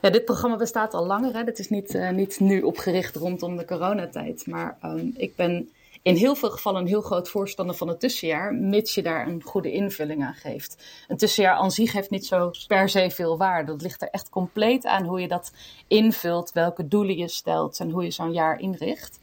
Ja, 0.00 0.10
dit 0.10 0.24
programma 0.24 0.56
bestaat 0.56 0.94
al 0.94 1.06
langer. 1.06 1.32
Hè. 1.32 1.44
Het 1.44 1.58
is 1.58 1.68
niet, 1.68 1.94
uh, 1.94 2.10
niet 2.10 2.40
nu 2.40 2.62
opgericht 2.62 3.16
rondom 3.16 3.56
de 3.56 3.64
coronatijd. 3.64 4.46
Maar 4.46 4.78
um, 4.84 5.14
ik 5.16 5.36
ben 5.36 5.68
in 6.02 6.14
heel 6.14 6.34
veel 6.34 6.50
gevallen 6.50 6.80
een 6.80 6.86
heel 6.86 7.00
groot 7.00 7.28
voorstander 7.28 7.76
van 7.76 7.88
het 7.88 8.00
tussenjaar, 8.00 8.54
mits 8.54 8.94
je 8.94 9.02
daar 9.02 9.26
een 9.26 9.42
goede 9.42 9.72
invulling 9.72 10.24
aan 10.24 10.34
geeft. 10.34 10.84
Een 11.08 11.16
tussenjaar 11.16 11.54
aan 11.54 11.70
zich 11.70 11.92
heeft 11.92 12.10
niet 12.10 12.26
zo 12.26 12.50
per 12.66 12.88
se 12.88 13.10
veel 13.10 13.38
waarde. 13.38 13.72
Dat 13.72 13.82
ligt 13.82 14.02
er 14.02 14.08
echt 14.10 14.28
compleet 14.28 14.86
aan 14.86 15.04
hoe 15.04 15.20
je 15.20 15.28
dat 15.28 15.52
invult, 15.86 16.52
welke 16.52 16.88
doelen 16.88 17.16
je 17.16 17.28
stelt 17.28 17.80
en 17.80 17.90
hoe 17.90 18.04
je 18.04 18.10
zo'n 18.10 18.32
jaar 18.32 18.60
inricht. 18.60 19.18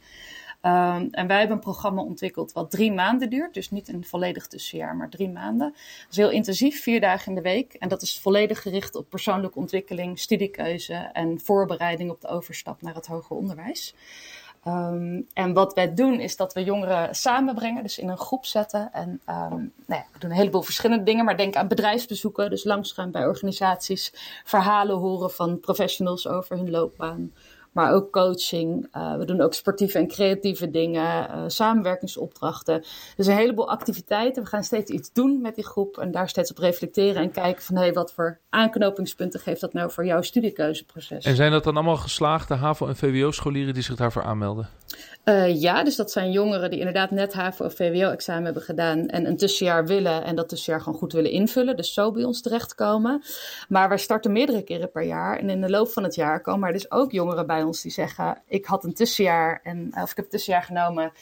Um, 0.62 1.08
en 1.10 1.26
wij 1.26 1.38
hebben 1.38 1.56
een 1.56 1.62
programma 1.62 2.02
ontwikkeld 2.02 2.52
wat 2.52 2.70
drie 2.70 2.92
maanden 2.92 3.30
duurt. 3.30 3.54
Dus 3.54 3.70
niet 3.70 3.88
een 3.88 4.04
volledig 4.04 4.46
tussenjaar, 4.46 4.96
maar 4.96 5.08
drie 5.08 5.28
maanden. 5.28 5.70
Dat 5.70 6.10
is 6.10 6.16
heel 6.16 6.30
intensief, 6.30 6.82
vier 6.82 7.00
dagen 7.00 7.28
in 7.28 7.34
de 7.34 7.40
week. 7.40 7.72
En 7.72 7.88
dat 7.88 8.02
is 8.02 8.20
volledig 8.20 8.62
gericht 8.62 8.94
op 8.94 9.08
persoonlijke 9.08 9.58
ontwikkeling, 9.58 10.18
studiekeuze 10.18 10.94
en 10.94 11.40
voorbereiding 11.40 12.10
op 12.10 12.20
de 12.20 12.28
overstap 12.28 12.82
naar 12.82 12.94
het 12.94 13.06
hoger 13.06 13.36
onderwijs. 13.36 13.94
Um, 14.68 15.26
en 15.32 15.52
wat 15.52 15.74
wij 15.74 15.94
doen 15.94 16.20
is 16.20 16.36
dat 16.36 16.52
we 16.52 16.64
jongeren 16.64 17.14
samenbrengen, 17.14 17.82
dus 17.82 17.98
in 17.98 18.08
een 18.08 18.18
groep 18.18 18.46
zetten. 18.46 18.92
En 18.92 19.08
um, 19.08 19.72
nou 19.86 20.00
ja, 20.00 20.06
we 20.12 20.18
doen 20.18 20.30
een 20.30 20.36
heleboel 20.36 20.62
verschillende 20.62 21.04
dingen, 21.04 21.24
maar 21.24 21.36
denk 21.36 21.56
aan 21.56 21.68
bedrijfsbezoeken, 21.68 22.50
dus 22.50 22.64
langsgaan 22.64 23.10
bij 23.10 23.26
organisaties, 23.26 24.12
verhalen 24.44 24.96
horen 24.96 25.30
van 25.30 25.60
professionals 25.60 26.28
over 26.28 26.56
hun 26.56 26.70
loopbaan 26.70 27.32
maar 27.76 27.92
ook 27.92 28.12
coaching. 28.12 28.88
Uh, 28.96 29.16
we 29.16 29.24
doen 29.24 29.40
ook 29.40 29.54
sportieve 29.54 29.98
en 29.98 30.08
creatieve 30.08 30.70
dingen, 30.70 31.30
uh, 31.30 31.42
samenwerkingsopdrachten. 31.46 32.84
Dus 33.16 33.26
een 33.26 33.36
heleboel 33.36 33.70
activiteiten. 33.70 34.42
We 34.42 34.48
gaan 34.48 34.64
steeds 34.64 34.90
iets 34.90 35.12
doen 35.12 35.40
met 35.40 35.54
die 35.54 35.64
groep 35.64 35.98
en 35.98 36.10
daar 36.10 36.28
steeds 36.28 36.50
op 36.50 36.58
reflecteren 36.58 37.22
en 37.22 37.30
kijken 37.30 37.62
van 37.62 37.76
hey, 37.76 37.92
wat 37.92 38.12
voor 38.12 38.38
aanknopingspunten 38.50 39.40
geeft 39.40 39.60
dat 39.60 39.72
nou 39.72 39.90
voor 39.90 40.06
jouw 40.06 40.22
studiekeuzeproces. 40.22 41.24
En 41.24 41.36
zijn 41.36 41.50
dat 41.50 41.64
dan 41.64 41.74
allemaal 41.74 41.96
geslaagde 41.96 42.54
HAVO- 42.54 42.86
en 42.86 42.96
VWO-scholieren 42.96 43.74
die 43.74 43.82
zich 43.82 43.96
daarvoor 43.96 44.22
aanmelden? 44.22 44.68
Uh, 45.24 45.60
ja, 45.60 45.84
dus 45.84 45.96
dat 45.96 46.10
zijn 46.10 46.30
jongeren 46.30 46.70
die 46.70 46.78
inderdaad 46.78 47.10
net 47.10 47.32
HAVO 47.32 47.64
of 47.64 47.74
VWO-examen 47.74 48.44
hebben 48.44 48.62
gedaan 48.62 49.08
en 49.08 49.26
een 49.26 49.36
tussenjaar 49.36 49.86
willen 49.86 50.24
en 50.24 50.36
dat 50.36 50.48
tussenjaar 50.48 50.82
gewoon 50.82 50.98
goed 50.98 51.12
willen 51.12 51.30
invullen. 51.30 51.76
Dus 51.76 51.94
zo 51.94 52.12
bij 52.12 52.24
ons 52.24 52.42
terechtkomen. 52.42 53.22
Maar 53.68 53.88
wij 53.88 53.98
starten 53.98 54.32
meerdere 54.32 54.62
keren 54.62 54.90
per 54.90 55.02
jaar 55.02 55.38
en 55.38 55.50
in 55.50 55.60
de 55.60 55.70
loop 55.70 55.88
van 55.88 56.02
het 56.02 56.14
jaar 56.14 56.40
komen 56.40 56.66
er 56.66 56.74
dus 56.74 56.90
ook 56.90 57.12
jongeren 57.12 57.46
bij 57.46 57.62
ons 57.62 57.82
die 57.82 57.92
zeggen: 57.92 58.42
Ik 58.48 58.64
had 58.64 58.84
een 58.84 58.94
tussenjaar 58.94 59.60
en 59.62 59.90
of 60.02 60.10
ik 60.10 60.16
heb 60.16 60.24
een 60.24 60.30
tussenjaar 60.30 60.62
genomen. 60.62 61.12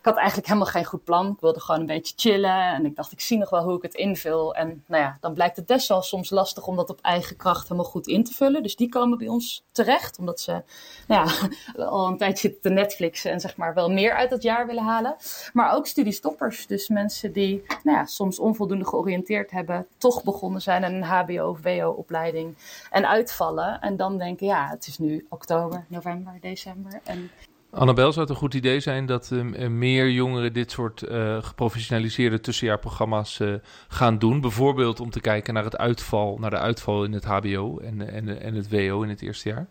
Ik 0.00 0.06
had 0.06 0.16
eigenlijk 0.16 0.46
helemaal 0.46 0.68
geen 0.68 0.84
goed 0.84 1.04
plan. 1.04 1.26
Ik 1.26 1.40
wilde 1.40 1.60
gewoon 1.60 1.80
een 1.80 1.86
beetje 1.86 2.12
chillen. 2.16 2.72
En 2.74 2.86
ik 2.86 2.96
dacht, 2.96 3.12
ik 3.12 3.20
zie 3.20 3.38
nog 3.38 3.50
wel 3.50 3.62
hoe 3.62 3.76
ik 3.76 3.82
het 3.82 3.94
invul. 3.94 4.54
En 4.54 4.84
nou 4.86 5.02
ja, 5.02 5.16
dan 5.20 5.34
blijkt 5.34 5.56
het 5.56 5.66
best 5.66 5.88
wel 5.88 6.02
soms 6.02 6.30
lastig 6.30 6.66
om 6.66 6.76
dat 6.76 6.90
op 6.90 7.00
eigen 7.00 7.36
kracht 7.36 7.62
helemaal 7.62 7.90
goed 7.90 8.06
in 8.06 8.24
te 8.24 8.32
vullen. 8.32 8.62
Dus 8.62 8.76
die 8.76 8.88
komen 8.88 9.18
bij 9.18 9.28
ons 9.28 9.64
terecht. 9.72 10.18
Omdat 10.18 10.40
ze 10.40 10.62
nou 11.06 11.28
ja, 11.28 11.48
al 11.84 12.06
een 12.06 12.16
tijdje 12.16 12.58
te 12.58 12.68
Netflixen 12.68 13.30
en 13.30 13.40
zeg 13.40 13.56
maar 13.56 13.74
wel 13.74 13.90
meer 13.90 14.14
uit 14.14 14.30
dat 14.30 14.42
jaar 14.42 14.66
willen 14.66 14.84
halen. 14.84 15.16
Maar 15.52 15.74
ook 15.74 15.86
studiestoppers. 15.86 16.66
Dus 16.66 16.88
mensen 16.88 17.32
die 17.32 17.62
nou 17.82 17.98
ja, 17.98 18.06
soms 18.06 18.38
onvoldoende 18.38 18.84
georiënteerd 18.84 19.50
hebben. 19.50 19.86
Toch 19.98 20.24
begonnen 20.24 20.62
zijn 20.62 20.84
aan 20.84 20.92
een 20.92 21.02
HBO 21.02 21.48
of 21.48 21.62
WO 21.62 21.90
opleiding. 21.90 22.56
En 22.90 23.08
uitvallen. 23.08 23.80
En 23.80 23.96
dan 23.96 24.18
denken, 24.18 24.46
ja, 24.46 24.68
het 24.68 24.86
is 24.86 24.98
nu 24.98 25.26
oktober, 25.28 25.84
november, 25.88 26.36
december. 26.40 27.00
En 27.04 27.30
Annabel, 27.70 28.12
zou 28.12 28.20
het 28.20 28.34
een 28.34 28.40
goed 28.40 28.54
idee 28.54 28.80
zijn 28.80 29.06
dat 29.06 29.30
uh, 29.32 29.68
meer 29.68 30.10
jongeren 30.10 30.52
dit 30.52 30.70
soort 30.70 31.02
uh, 31.02 31.42
geprofessionaliseerde 31.42 32.40
tussenjaarprogramma's 32.40 33.38
uh, 33.38 33.54
gaan 33.88 34.18
doen? 34.18 34.40
Bijvoorbeeld 34.40 35.00
om 35.00 35.10
te 35.10 35.20
kijken 35.20 35.54
naar 35.54 35.64
het 35.64 35.78
uitval, 35.78 36.38
naar 36.38 36.50
de 36.50 36.58
uitval 36.58 37.04
in 37.04 37.12
het 37.12 37.24
HBO 37.24 37.78
en, 37.78 38.08
en, 38.12 38.40
en 38.40 38.54
het 38.54 38.70
WO 38.70 39.02
in 39.02 39.08
het 39.08 39.22
eerste 39.22 39.48
jaar? 39.48 39.66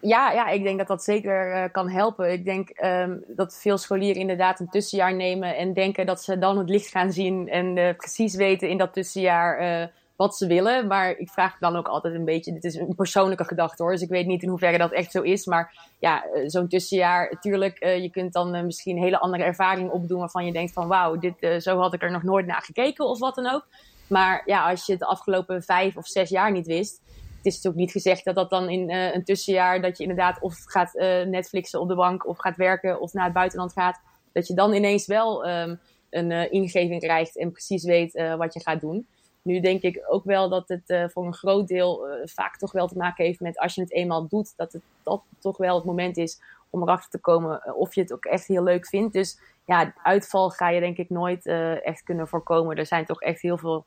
Ja, 0.00 0.32
ja, 0.32 0.48
ik 0.48 0.62
denk 0.62 0.78
dat 0.78 0.86
dat 0.86 1.04
zeker 1.04 1.70
kan 1.70 1.88
helpen. 1.88 2.32
Ik 2.32 2.44
denk 2.44 2.84
um, 2.84 3.24
dat 3.26 3.58
veel 3.60 3.78
scholieren 3.78 4.20
inderdaad 4.20 4.60
een 4.60 4.68
tussenjaar 4.68 5.14
nemen 5.14 5.56
en 5.56 5.72
denken 5.72 6.06
dat 6.06 6.22
ze 6.22 6.38
dan 6.38 6.58
het 6.58 6.68
licht 6.68 6.88
gaan 6.88 7.12
zien 7.12 7.48
en 7.48 7.96
precies 7.96 8.34
weten 8.34 8.68
in 8.68 8.78
dat 8.78 8.92
tussenjaar 8.92 9.90
wat 10.18 10.36
ze 10.36 10.46
willen. 10.46 10.86
Maar 10.86 11.10
ik 11.10 11.30
vraag 11.30 11.58
dan 11.58 11.76
ook 11.76 11.88
altijd 11.88 12.14
een 12.14 12.24
beetje, 12.24 12.52
dit 12.52 12.64
is 12.64 12.74
een 12.74 12.94
persoonlijke 12.94 13.44
gedachte 13.44 13.82
hoor, 13.82 13.92
dus 13.92 14.02
ik 14.02 14.08
weet 14.08 14.26
niet 14.26 14.42
in 14.42 14.48
hoeverre 14.48 14.78
dat 14.78 14.92
echt 14.92 15.10
zo 15.10 15.22
is. 15.22 15.46
Maar 15.46 15.92
ja, 15.98 16.24
eh, 16.24 16.42
zo'n 16.46 16.68
tussenjaar, 16.68 17.40
tuurlijk, 17.40 17.84
uh, 17.84 18.02
je 18.02 18.10
kunt 18.10 18.32
dan 18.32 18.56
uh, 18.56 18.62
misschien 18.62 18.96
een 18.96 19.02
hele 19.02 19.18
andere 19.18 19.44
ervaring 19.44 19.90
opdoen 19.90 20.18
waarvan 20.18 20.46
je 20.46 20.52
denkt 20.52 20.72
van 20.72 20.88
wauw, 20.88 21.18
dit, 21.18 21.62
zo 21.62 21.78
had 21.78 21.94
ik 21.94 22.02
er 22.02 22.10
nog 22.10 22.22
nooit 22.22 22.46
naar 22.46 22.62
gekeken 22.62 23.06
of 23.06 23.18
wat 23.18 23.34
dan 23.34 23.46
ook. 23.46 23.66
Maar 24.06 24.42
ja, 24.44 24.70
als 24.70 24.86
je 24.86 24.92
het 24.92 25.00
de 25.00 25.06
afgelopen 25.06 25.62
vijf 25.62 25.96
of 25.96 26.06
zes 26.06 26.30
jaar 26.30 26.52
niet 26.52 26.66
wist, 26.66 27.00
het 27.36 27.46
is 27.46 27.54
natuurlijk 27.54 27.82
niet 27.82 27.92
gezegd 27.92 28.24
dat 28.24 28.34
dat 28.34 28.50
dan 28.50 28.68
in 28.68 28.90
een 28.90 29.24
tussenjaar, 29.24 29.80
dat 29.80 29.96
je 29.96 30.02
inderdaad 30.02 30.40
of 30.40 30.64
gaat 30.64 30.92
Netflixen 31.26 31.80
op 31.80 31.88
de 31.88 31.94
bank 31.94 32.26
of 32.26 32.38
gaat 32.38 32.56
werken 32.56 33.00
of 33.00 33.12
naar 33.12 33.24
het 33.24 33.32
buitenland 33.32 33.72
gaat, 33.72 34.00
dat 34.32 34.46
je 34.46 34.54
dan 34.54 34.72
ineens 34.72 35.06
wel 35.06 35.48
um, 35.48 35.80
een 36.10 36.50
ingeving 36.52 37.00
krijgt 37.02 37.38
en 37.38 37.52
precies 37.52 37.84
weet 37.84 38.12
wat 38.36 38.54
je 38.54 38.60
gaat 38.60 38.80
doen. 38.80 39.06
Nu 39.48 39.60
denk 39.60 39.82
ik 39.82 40.04
ook 40.08 40.24
wel 40.24 40.48
dat 40.48 40.68
het 40.68 40.90
uh, 40.90 41.04
voor 41.08 41.26
een 41.26 41.34
groot 41.34 41.68
deel 41.68 42.08
uh, 42.08 42.26
vaak 42.26 42.56
toch 42.56 42.72
wel 42.72 42.88
te 42.88 42.96
maken 42.96 43.24
heeft 43.24 43.40
met 43.40 43.58
als 43.58 43.74
je 43.74 43.80
het 43.80 43.92
eenmaal 43.92 44.28
doet, 44.28 44.52
dat 44.56 44.72
het 44.72 44.82
dat 45.02 45.22
toch 45.38 45.56
wel 45.56 45.74
het 45.74 45.84
moment 45.84 46.16
is 46.16 46.40
om 46.70 46.82
erachter 46.82 47.10
te 47.10 47.18
komen 47.18 47.62
uh, 47.66 47.76
of 47.76 47.94
je 47.94 48.00
het 48.00 48.12
ook 48.12 48.24
echt 48.24 48.46
heel 48.46 48.62
leuk 48.62 48.86
vindt. 48.86 49.12
Dus 49.12 49.40
ja, 49.64 49.92
uitval 50.02 50.50
ga 50.50 50.68
je 50.68 50.80
denk 50.80 50.96
ik 50.96 51.10
nooit 51.10 51.46
echt 51.82 52.02
kunnen 52.02 52.28
voorkomen. 52.28 52.76
Er 52.76 52.86
zijn 52.86 53.04
toch 53.04 53.20
echt 53.20 53.40
heel 53.40 53.58
veel 53.58 53.84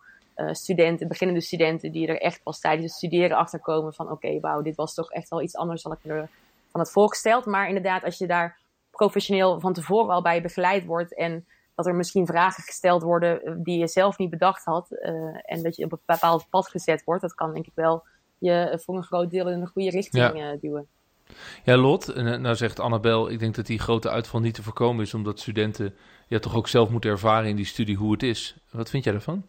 studenten, 0.52 1.08
beginnende 1.08 1.42
studenten, 1.42 1.92
die 1.92 2.08
er 2.08 2.22
echt 2.22 2.44
pas 2.44 2.60
tijdens 2.60 2.86
het 2.86 2.96
studeren 2.96 3.38
achter 3.38 3.60
komen 3.60 3.94
van 3.94 4.06
oké, 4.06 4.14
okay, 4.14 4.40
wauw, 4.40 4.62
dit 4.62 4.76
was 4.76 4.94
toch 4.94 5.12
echt 5.12 5.30
wel 5.30 5.42
iets 5.42 5.56
anders 5.56 5.82
dan 5.82 5.92
ik 5.92 5.98
me 6.02 6.28
van 6.72 6.80
het 6.80 6.92
voorgesteld. 6.92 7.46
Maar 7.46 7.68
inderdaad, 7.68 8.04
als 8.04 8.18
je 8.18 8.28
daar 8.28 8.58
professioneel 8.92 9.60
van 9.60 9.74
tevoren 9.74 10.14
al 10.14 10.22
bij 10.22 10.42
begeleid 10.42 10.86
wordt 10.86 11.16
en 11.16 11.46
dat 11.76 11.86
er 11.86 11.96
misschien 11.96 12.26
vragen 12.26 12.64
gesteld 12.64 13.02
worden 13.02 13.44
eh, 13.44 13.54
die 13.58 13.80
je 13.80 13.88
zelf 13.88 14.18
niet 14.18 14.30
bedacht 14.30 14.66
had. 14.66 14.88
Uh, 14.92 15.12
en 15.42 15.64
dat 15.64 15.76
je 15.76 15.86
op 15.86 15.92
een 15.92 16.00
bepaald 16.06 16.46
pad 16.50 16.70
gezet 16.70 17.04
wordt. 17.04 17.22
Dat 17.22 17.34
kan 17.34 17.54
denk 17.54 17.66
ik 17.66 17.76
wel 17.76 18.04
je 18.38 18.80
voor 18.84 18.96
een 18.96 19.04
groot 19.04 19.30
deel 19.30 19.50
in 19.50 19.62
een 19.62 19.68
goede 19.68 19.90
richting 19.90 20.38
ja. 20.38 20.54
uh, 20.54 20.62
duwen. 20.62 20.88
Ja, 21.64 21.78
Lot, 21.78 22.16
nou 22.16 22.56
zegt 22.56 22.80
Annabel, 22.80 23.30
ik 23.30 23.40
denk 23.40 23.56
dat 23.56 23.66
die 23.66 23.80
grote 23.80 24.10
uitval 24.10 24.40
niet 24.40 24.54
te 24.54 24.64
voorkomen 24.64 25.04
is, 25.04 25.14
omdat 25.14 25.40
studenten 25.40 25.96
ja, 26.28 26.40
toch 26.40 26.56
ook 26.56 26.68
zelf 26.68 26.90
moeten 26.90 27.10
ervaren 27.10 27.50
in 27.50 27.56
die 27.56 27.66
studie 27.66 27.96
hoe 27.96 28.12
het 28.12 28.24
is. 28.24 28.56
Wat 28.72 28.90
vind 28.90 29.04
jij 29.04 29.14
daarvan? 29.14 29.46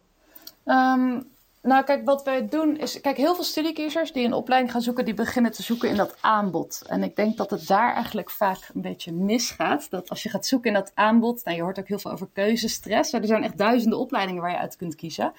Um, 0.65 1.32
nou, 1.63 1.83
kijk, 1.83 2.05
wat 2.05 2.23
wij 2.23 2.47
doen 2.47 2.77
is. 2.77 3.01
Kijk, 3.01 3.17
heel 3.17 3.35
veel 3.35 3.43
studiekiezers 3.43 4.11
die 4.11 4.25
een 4.25 4.33
opleiding 4.33 4.71
gaan 4.71 4.81
zoeken, 4.81 5.05
die 5.05 5.13
beginnen 5.13 5.51
te 5.51 5.63
zoeken 5.63 5.89
in 5.89 5.95
dat 5.95 6.15
aanbod. 6.21 6.81
En 6.87 7.03
ik 7.03 7.15
denk 7.15 7.37
dat 7.37 7.49
het 7.49 7.67
daar 7.67 7.93
eigenlijk 7.93 8.29
vaak 8.29 8.69
een 8.73 8.81
beetje 8.81 9.11
misgaat. 9.11 9.89
Dat 9.89 10.09
als 10.09 10.23
je 10.23 10.29
gaat 10.29 10.45
zoeken 10.45 10.67
in 10.67 10.73
dat 10.73 10.91
aanbod. 10.93 11.45
Nou, 11.45 11.57
je 11.57 11.63
hoort 11.63 11.79
ook 11.79 11.87
heel 11.87 11.99
veel 11.99 12.11
over 12.11 12.27
keuzestress. 12.33 13.13
Er 13.13 13.25
zijn 13.25 13.43
echt 13.43 13.57
duizenden 13.57 13.99
opleidingen 13.99 14.41
waar 14.41 14.51
je 14.51 14.57
uit 14.57 14.75
kunt 14.75 14.95
kiezen. 14.95 15.33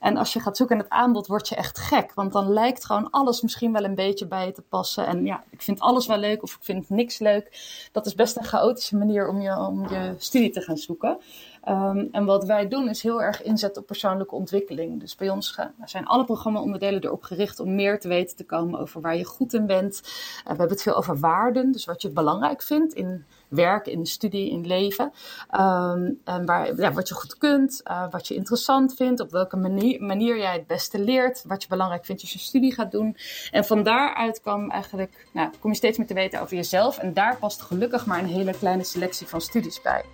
En 0.00 0.16
als 0.16 0.32
je 0.32 0.40
gaat 0.40 0.56
zoeken 0.56 0.76
in 0.76 0.82
het 0.82 0.92
aanbod, 0.92 1.26
word 1.26 1.48
je 1.48 1.54
echt 1.54 1.78
gek. 1.78 2.14
Want 2.14 2.32
dan 2.32 2.52
lijkt 2.52 2.84
gewoon 2.84 3.10
alles 3.10 3.40
misschien 3.40 3.72
wel 3.72 3.84
een 3.84 3.94
beetje 3.94 4.26
bij 4.26 4.46
je 4.46 4.52
te 4.52 4.62
passen. 4.62 5.06
En 5.06 5.24
ja, 5.24 5.44
ik 5.50 5.62
vind 5.62 5.80
alles 5.80 6.06
wel 6.06 6.18
leuk 6.18 6.42
of 6.42 6.54
ik 6.54 6.62
vind 6.62 6.90
niks 6.90 7.18
leuk. 7.18 7.60
Dat 7.92 8.06
is 8.06 8.14
best 8.14 8.36
een 8.36 8.44
chaotische 8.44 8.96
manier 8.96 9.28
om 9.28 9.40
je, 9.40 9.58
om 9.58 9.88
je 9.88 10.14
studie 10.18 10.50
te 10.50 10.60
gaan 10.60 10.76
zoeken. 10.76 11.18
Ehm, 11.66 12.06
en 12.10 12.24
wat 12.24 12.44
wij 12.44 12.68
doen 12.68 12.88
is 12.88 13.02
heel 13.02 13.22
erg 13.22 13.42
inzetten 13.42 13.80
op 13.82 13.86
persoonlijke 13.86 14.34
ontwikkeling. 14.34 15.00
Dus 15.00 15.14
bij 15.14 15.30
ons 15.30 15.58
zijn 15.84 16.06
alle 16.06 16.24
programma-onderdelen 16.24 17.04
erop 17.04 17.22
gericht 17.22 17.60
om 17.60 17.74
meer 17.74 18.00
te 18.00 18.08
weten 18.08 18.36
te 18.36 18.44
komen 18.44 18.80
over 18.80 19.00
waar 19.00 19.16
je 19.16 19.24
goed 19.24 19.54
in 19.54 19.66
bent. 19.66 20.00
Uh, 20.04 20.42
we 20.42 20.48
hebben 20.48 20.68
het 20.68 20.82
veel 20.82 20.96
over 20.96 21.18
waarden, 21.18 21.72
dus 21.72 21.84
wat 21.84 22.02
je 22.02 22.10
belangrijk 22.10 22.62
vindt 22.62 22.94
in 22.94 23.24
werk, 23.48 23.86
in 23.86 24.06
studie, 24.06 24.50
in 24.50 24.66
leven. 24.66 25.12
Ehm, 25.50 26.10
en 26.24 26.46
waar, 26.46 26.92
wat 26.92 27.08
je 27.08 27.14
goed 27.14 27.38
kunt, 27.38 27.80
uh, 27.84 28.10
wat 28.10 28.28
je 28.28 28.34
interessant 28.34 28.94
vindt, 28.94 29.20
op 29.20 29.30
welke 29.30 29.56
manier, 29.56 30.02
manier 30.02 30.38
jij 30.38 30.52
het 30.52 30.66
beste 30.66 30.98
leert, 30.98 31.44
wat 31.46 31.62
je 31.62 31.68
belangrijk 31.68 32.04
vindt 32.04 32.22
als 32.22 32.32
je 32.32 32.38
studie 32.38 32.74
gaat 32.74 32.90
doen. 32.90 33.16
En 33.50 33.64
van 33.64 33.82
daaruit 33.82 34.42
eigenlijk, 34.68 35.26
nou, 35.32 35.50
kom 35.60 35.70
je 35.70 35.76
steeds 35.76 35.98
meer 35.98 36.06
te 36.06 36.14
weten 36.14 36.40
over 36.40 36.56
jezelf. 36.56 36.98
En 36.98 37.14
daar 37.14 37.36
past 37.36 37.62
gelukkig 37.62 38.06
maar 38.06 38.18
een 38.18 38.26
hele 38.26 38.52
kleine 38.52 38.84
selectie 38.84 39.26
van 39.26 39.40
studies 39.40 39.82
bij. 39.82 40.04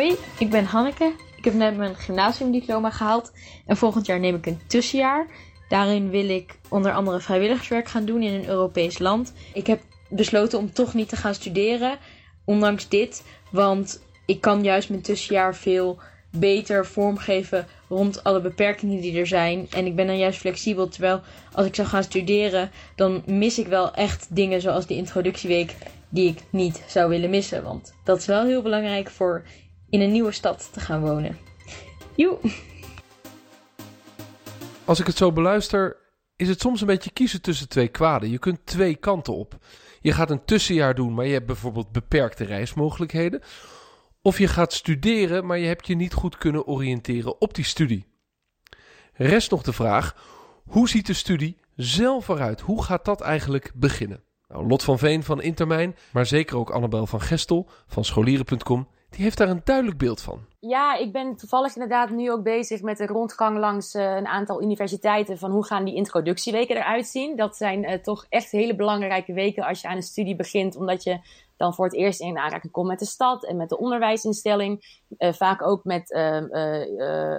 Hoi, 0.00 0.16
ik 0.38 0.50
ben 0.50 0.64
Hanneke. 0.64 1.12
Ik 1.36 1.44
heb 1.44 1.54
net 1.54 1.76
mijn 1.76 1.94
gymnasiumdiploma 1.94 2.90
gehaald 2.90 3.32
en 3.66 3.76
volgend 3.76 4.06
jaar 4.06 4.20
neem 4.20 4.34
ik 4.34 4.46
een 4.46 4.60
tussenjaar. 4.66 5.26
Daarin 5.68 6.10
wil 6.10 6.28
ik 6.28 6.58
onder 6.68 6.92
andere 6.92 7.20
vrijwilligerswerk 7.20 7.88
gaan 7.88 8.04
doen 8.04 8.22
in 8.22 8.34
een 8.34 8.48
Europees 8.48 8.98
land. 8.98 9.32
Ik 9.54 9.66
heb 9.66 9.80
besloten 10.08 10.58
om 10.58 10.72
toch 10.72 10.94
niet 10.94 11.08
te 11.08 11.16
gaan 11.16 11.34
studeren, 11.34 11.98
ondanks 12.44 12.88
dit, 12.88 13.24
want 13.50 14.02
ik 14.26 14.40
kan 14.40 14.62
juist 14.62 14.88
mijn 14.88 15.02
tussenjaar 15.02 15.54
veel 15.54 15.98
beter 16.30 16.86
vormgeven 16.86 17.66
rond 17.88 18.24
alle 18.24 18.40
beperkingen 18.40 19.00
die 19.00 19.18
er 19.18 19.26
zijn. 19.26 19.66
En 19.70 19.86
ik 19.86 19.96
ben 19.96 20.06
dan 20.06 20.18
juist 20.18 20.38
flexibel. 20.38 20.88
Terwijl 20.88 21.20
als 21.52 21.66
ik 21.66 21.74
zou 21.74 21.88
gaan 21.88 22.02
studeren, 22.04 22.70
dan 22.96 23.22
mis 23.26 23.58
ik 23.58 23.66
wel 23.66 23.94
echt 23.94 24.26
dingen 24.30 24.60
zoals 24.60 24.86
die 24.86 24.96
introductieweek 24.96 25.74
die 26.08 26.28
ik 26.28 26.38
niet 26.50 26.84
zou 26.88 27.08
willen 27.08 27.30
missen. 27.30 27.62
Want 27.62 27.94
dat 28.04 28.18
is 28.18 28.26
wel 28.26 28.44
heel 28.44 28.62
belangrijk 28.62 29.10
voor 29.10 29.44
in 29.90 30.00
een 30.00 30.12
nieuwe 30.12 30.32
stad 30.32 30.72
te 30.72 30.80
gaan 30.80 31.00
wonen. 31.00 31.38
Joe! 32.16 32.38
Als 34.84 35.00
ik 35.00 35.06
het 35.06 35.16
zo 35.16 35.32
beluister, 35.32 35.96
is 36.36 36.48
het 36.48 36.60
soms 36.60 36.80
een 36.80 36.86
beetje 36.86 37.10
kiezen 37.10 37.42
tussen 37.42 37.68
twee 37.68 37.88
kwaden. 37.88 38.30
Je 38.30 38.38
kunt 38.38 38.66
twee 38.66 38.94
kanten 38.94 39.34
op. 39.34 39.58
Je 40.00 40.12
gaat 40.12 40.30
een 40.30 40.44
tussenjaar 40.44 40.94
doen, 40.94 41.14
maar 41.14 41.26
je 41.26 41.32
hebt 41.32 41.46
bijvoorbeeld 41.46 41.92
beperkte 41.92 42.44
reismogelijkheden. 42.44 43.42
Of 44.22 44.38
je 44.38 44.48
gaat 44.48 44.72
studeren, 44.72 45.46
maar 45.46 45.58
je 45.58 45.66
hebt 45.66 45.86
je 45.86 45.94
niet 45.94 46.12
goed 46.12 46.38
kunnen 46.38 46.66
oriënteren 46.66 47.40
op 47.40 47.54
die 47.54 47.64
studie. 47.64 48.06
Rest 49.12 49.50
nog 49.50 49.62
de 49.62 49.72
vraag: 49.72 50.14
hoe 50.64 50.88
ziet 50.88 51.06
de 51.06 51.12
studie 51.12 51.56
zelf 51.76 52.28
eruit? 52.28 52.60
Hoe 52.60 52.82
gaat 52.82 53.04
dat 53.04 53.20
eigenlijk 53.20 53.72
beginnen? 53.74 54.22
Nou, 54.48 54.66
Lot 54.66 54.82
van 54.82 54.98
Veen 54.98 55.22
van 55.22 55.42
Intermijn, 55.42 55.96
maar 56.12 56.26
zeker 56.26 56.56
ook 56.56 56.70
Annabel 56.70 57.06
van 57.06 57.20
Gestel 57.20 57.68
van 57.86 58.04
scholieren.com, 58.04 58.88
die 59.10 59.22
heeft 59.22 59.38
daar 59.38 59.48
een 59.48 59.60
duidelijk 59.64 59.98
beeld 59.98 60.20
van. 60.20 60.48
Ja, 60.60 60.96
ik 60.96 61.12
ben 61.12 61.36
toevallig 61.36 61.74
inderdaad 61.74 62.10
nu 62.10 62.30
ook 62.30 62.42
bezig 62.42 62.82
met 62.82 63.00
een 63.00 63.06
rondgang 63.06 63.58
langs 63.58 63.94
uh, 63.94 64.16
een 64.16 64.26
aantal 64.26 64.62
universiteiten 64.62 65.38
van 65.38 65.50
hoe 65.50 65.64
gaan 65.64 65.84
die 65.84 65.94
introductieweken 65.94 66.76
eruit 66.76 67.06
zien. 67.06 67.36
Dat 67.36 67.56
zijn 67.56 67.90
uh, 67.90 67.94
toch 67.94 68.26
echt 68.28 68.50
hele 68.50 68.74
belangrijke 68.74 69.32
weken 69.32 69.64
als 69.64 69.80
je 69.80 69.88
aan 69.88 69.96
een 69.96 70.02
studie 70.02 70.36
begint, 70.36 70.76
omdat 70.76 71.02
je 71.02 71.18
dan 71.56 71.74
voor 71.74 71.84
het 71.84 71.94
eerst 71.94 72.20
in 72.20 72.38
aanraking 72.38 72.72
komt 72.72 72.88
met 72.88 72.98
de 72.98 73.04
stad 73.04 73.44
en 73.44 73.56
met 73.56 73.68
de 73.68 73.78
onderwijsinstelling. 73.78 75.04
Uh, 75.18 75.32
vaak 75.32 75.62
ook 75.62 75.84
met 75.84 76.18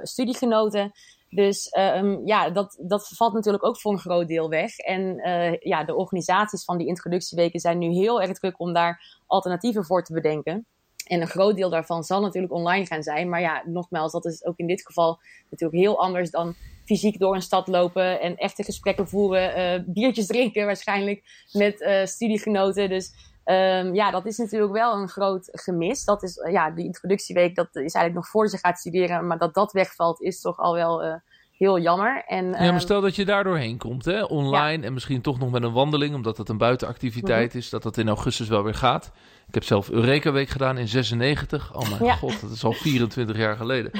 studiegenoten. 0.04 0.92
Dus 1.30 1.76
um, 1.78 2.28
ja, 2.28 2.50
dat, 2.50 2.78
dat 2.82 3.08
valt 3.08 3.34
natuurlijk 3.34 3.66
ook 3.66 3.80
voor 3.80 3.92
een 3.92 4.00
groot 4.00 4.28
deel 4.28 4.50
weg. 4.50 4.78
En 4.78 5.16
ja, 5.60 5.84
de 5.84 5.96
organisaties 5.96 6.64
van 6.64 6.78
die 6.78 6.88
introductieweken 6.88 7.60
zijn 7.60 7.78
nu 7.78 7.88
heel 7.88 8.22
erg 8.22 8.40
druk 8.40 8.60
om 8.60 8.74
daar 8.74 9.20
alternatieven 9.28 9.86
voor 9.86 10.04
te 10.04 10.14
bedenken. 10.14 10.66
En 11.12 11.22
een 11.22 11.28
groot 11.28 11.56
deel 11.56 11.70
daarvan 11.70 12.04
zal 12.04 12.22
natuurlijk 12.22 12.54
online 12.54 12.86
gaan 12.86 13.04
zijn. 13.04 13.30
Maar 13.30 13.42
ja, 13.42 13.64
nogmaals, 13.66 14.12
dat 14.12 14.26
is 14.26 14.46
ook 14.46 14.58
in 14.58 14.68
dit 14.68 14.86
geval 14.86 15.20
natuurlijk 15.50 15.82
heel 15.82 16.00
anders 16.00 16.32
dan 16.32 16.56
fysiek 16.86 17.20
door 17.20 17.36
een 17.36 17.42
stad 17.42 17.68
lopen 17.68 18.22
en 18.22 18.36
echte 18.36 18.64
gesprekken 18.64 19.08
voeren, 19.08 19.80
uh, 19.80 19.84
biertjes 19.86 20.28
drinken 20.28 20.66
waarschijnlijk 20.66 21.48
met 21.52 21.82
uh, 21.82 22.06
studiegenoten. 22.06 22.90
Dus 22.90 23.14
um, 23.46 23.96
ja, 23.96 24.12
dat 24.12 24.26
is 24.26 24.38
natuurlijk 24.38 24.72
wel 24.72 24.94
een 24.94 25.10
groot 25.10 25.50
gemis. 25.52 26.06
Dat 26.06 26.24
is, 26.24 26.38
uh, 26.38 26.52
ja, 26.52 26.70
die 26.70 26.86
introductieweek, 26.86 27.56
dat 27.56 27.70
is 27.72 27.94
eigenlijk 27.94 28.14
nog 28.14 28.28
voor 28.28 28.48
ze 28.50 28.58
gaat 28.58 28.80
studeren. 28.80 29.28
Maar 29.28 29.38
dat 29.38 29.54
dat 29.54 29.72
wegvalt, 29.72 30.22
is 30.22 30.42
toch 30.42 30.58
al 30.58 30.74
wel 30.74 31.22
heel 31.62 31.80
jammer. 31.80 32.24
En, 32.28 32.46
ja, 32.46 32.52
maar 32.52 32.60
ehm, 32.60 32.80
stel 32.80 33.02
dat 33.02 33.16
je 33.16 33.26
daar 33.26 33.44
doorheen 33.44 33.78
komt, 33.78 34.06
hè? 34.06 34.24
online 34.24 34.86
en 34.86 34.94
misschien 34.94 35.22
toch 35.22 35.40
nog 35.40 35.52
met 35.52 35.64
een 35.64 35.72
wandeling, 35.72 36.16
omdat 36.16 36.38
het 36.38 36.50
een 36.50 36.58
buitenactiviteit 36.58 37.46
mm 37.46 37.52
-hmm. 37.52 37.60
is, 37.60 37.70
dat 37.70 37.84
dat 37.84 37.98
in 37.98 38.08
augustus 38.08 38.48
wel 38.48 38.64
weer 38.64 38.74
gaat. 38.74 39.12
Ik 39.48 39.54
heb 39.54 39.64
zelf 39.64 39.90
Eureka 39.90 40.32
Week 40.32 40.50
gedaan 40.50 40.78
in 40.78 40.88
96. 40.88 41.76
Oh 41.76 41.90
mijn 41.90 42.04
ja. 42.04 42.16
god, 42.16 42.42
dat 42.42 42.52
is 42.52 42.64
al 42.64 42.72
24 42.90 43.38
jaar 43.38 43.56
geleden. 43.56 43.92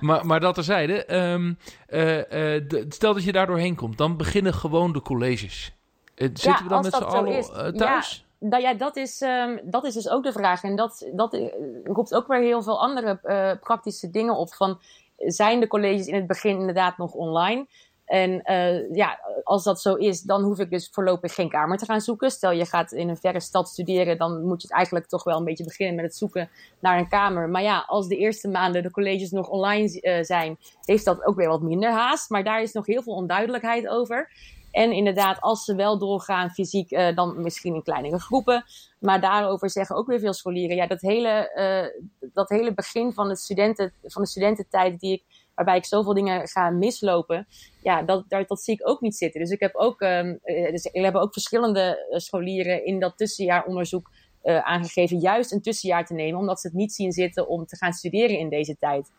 maar, 0.00 0.26
maar 0.26 0.40
dat 0.40 0.54
terzijde, 0.54 1.16
um, 1.16 1.58
uh, 1.88 2.16
uh, 2.16 2.24
de, 2.68 2.84
stel 2.88 3.14
dat 3.14 3.24
je 3.24 3.32
daar 3.32 3.46
doorheen 3.46 3.74
komt, 3.74 3.98
dan 3.98 4.16
beginnen 4.16 4.54
gewoon 4.54 4.92
de 4.92 5.02
colleges. 5.02 5.72
Uh, 6.16 6.28
zitten 6.28 6.52
ja, 6.52 6.62
we 6.62 6.68
dan 6.68 6.82
met 6.82 6.94
z'n 6.94 7.02
allen 7.02 7.76
thuis? 7.76 8.24
Ja. 8.38 8.48
Nou 8.48 8.62
ja, 8.62 8.74
dat 8.74 8.96
is, 8.96 9.20
um, 9.20 9.60
dat 9.64 9.84
is 9.84 9.94
dus 9.94 10.08
ook 10.08 10.22
de 10.22 10.32
vraag. 10.32 10.62
En 10.62 10.76
dat, 10.76 11.10
dat 11.12 11.38
roept 11.84 12.14
ook 12.14 12.26
weer 12.26 12.40
heel 12.40 12.62
veel 12.62 12.80
andere 12.80 13.18
praktische 13.60 14.10
dingen 14.10 14.36
op. 14.36 14.54
Van, 14.54 14.78
zijn 15.26 15.60
de 15.60 15.66
colleges 15.66 16.06
in 16.06 16.14
het 16.14 16.26
begin 16.26 16.58
inderdaad 16.58 16.98
nog 16.98 17.12
online? 17.12 17.66
En 18.04 18.42
uh, 18.44 18.94
ja, 18.94 19.20
als 19.42 19.64
dat 19.64 19.80
zo 19.80 19.94
is, 19.94 20.22
dan 20.22 20.42
hoef 20.42 20.58
ik 20.58 20.70
dus 20.70 20.88
voorlopig 20.92 21.34
geen 21.34 21.48
kamer 21.48 21.78
te 21.78 21.84
gaan 21.84 22.00
zoeken. 22.00 22.30
Stel 22.30 22.50
je 22.50 22.66
gaat 22.66 22.92
in 22.92 23.08
een 23.08 23.16
verre 23.16 23.40
stad 23.40 23.68
studeren, 23.68 24.18
dan 24.18 24.42
moet 24.42 24.62
je 24.62 24.68
het 24.68 24.76
eigenlijk 24.76 25.06
toch 25.06 25.24
wel 25.24 25.38
een 25.38 25.44
beetje 25.44 25.64
beginnen 25.64 25.94
met 25.94 26.04
het 26.04 26.16
zoeken 26.16 26.50
naar 26.80 26.98
een 26.98 27.08
kamer. 27.08 27.48
Maar 27.48 27.62
ja, 27.62 27.84
als 27.86 28.08
de 28.08 28.16
eerste 28.16 28.48
maanden 28.48 28.82
de 28.82 28.90
colleges 28.90 29.30
nog 29.30 29.48
online 29.48 30.00
uh, 30.00 30.22
zijn, 30.22 30.58
heeft 30.84 31.04
dat 31.04 31.26
ook 31.26 31.36
weer 31.36 31.48
wat 31.48 31.62
minder 31.62 31.90
haast. 31.90 32.30
Maar 32.30 32.44
daar 32.44 32.62
is 32.62 32.72
nog 32.72 32.86
heel 32.86 33.02
veel 33.02 33.14
onduidelijkheid 33.14 33.88
over. 33.88 34.30
En 34.72 34.92
inderdaad, 34.92 35.40
als 35.40 35.64
ze 35.64 35.74
wel 35.74 35.98
doorgaan 35.98 36.50
fysiek, 36.50 36.90
uh, 36.90 37.14
dan 37.16 37.42
misschien 37.42 37.74
in 37.74 37.82
kleinere 37.82 38.20
groepen. 38.20 38.64
Maar 38.98 39.20
daarover 39.20 39.70
zeggen 39.70 39.96
ook 39.96 40.06
weer 40.06 40.20
veel 40.20 40.32
scholieren. 40.32 40.76
Ja, 40.76 40.86
dat 40.86 41.00
hele, 41.00 41.50
uh, 41.54 42.30
dat 42.32 42.48
hele 42.48 42.74
begin 42.74 43.12
van, 43.12 43.28
het 43.28 43.38
studenten, 43.38 43.92
van 44.02 44.22
de 44.22 44.28
studententijd, 44.28 45.00
die 45.00 45.12
ik, 45.12 45.24
waarbij 45.54 45.76
ik 45.76 45.84
zoveel 45.84 46.14
dingen 46.14 46.48
ga 46.48 46.70
mislopen. 46.70 47.46
Ja, 47.82 48.02
dat, 48.02 48.24
dat, 48.28 48.48
dat 48.48 48.60
zie 48.60 48.74
ik 48.74 48.88
ook 48.88 49.00
niet 49.00 49.16
zitten. 49.16 49.40
Dus 49.40 49.50
ik 49.50 49.60
heb 49.60 49.74
ook, 49.74 50.00
um, 50.00 50.38
dus 50.44 50.88
we 50.92 51.00
hebben 51.00 51.20
ook 51.20 51.32
verschillende 51.32 52.06
scholieren 52.10 52.84
in 52.84 53.00
dat 53.00 53.16
tussenjaaronderzoek 53.16 54.10
aangegeven 54.44 55.18
juist 55.18 55.52
een 55.52 55.62
tussenjaar 55.62 56.06
te 56.06 56.14
nemen, 56.14 56.40
omdat 56.40 56.60
ze 56.60 56.66
het 56.66 56.76
niet 56.76 56.92
zien 56.92 57.12
zitten 57.12 57.48
om 57.48 57.66
te 57.66 57.76
gaan 57.76 57.92
studeren 57.92 58.38
in 58.38 58.48
deze 58.48 58.76
tijd. 58.76 59.10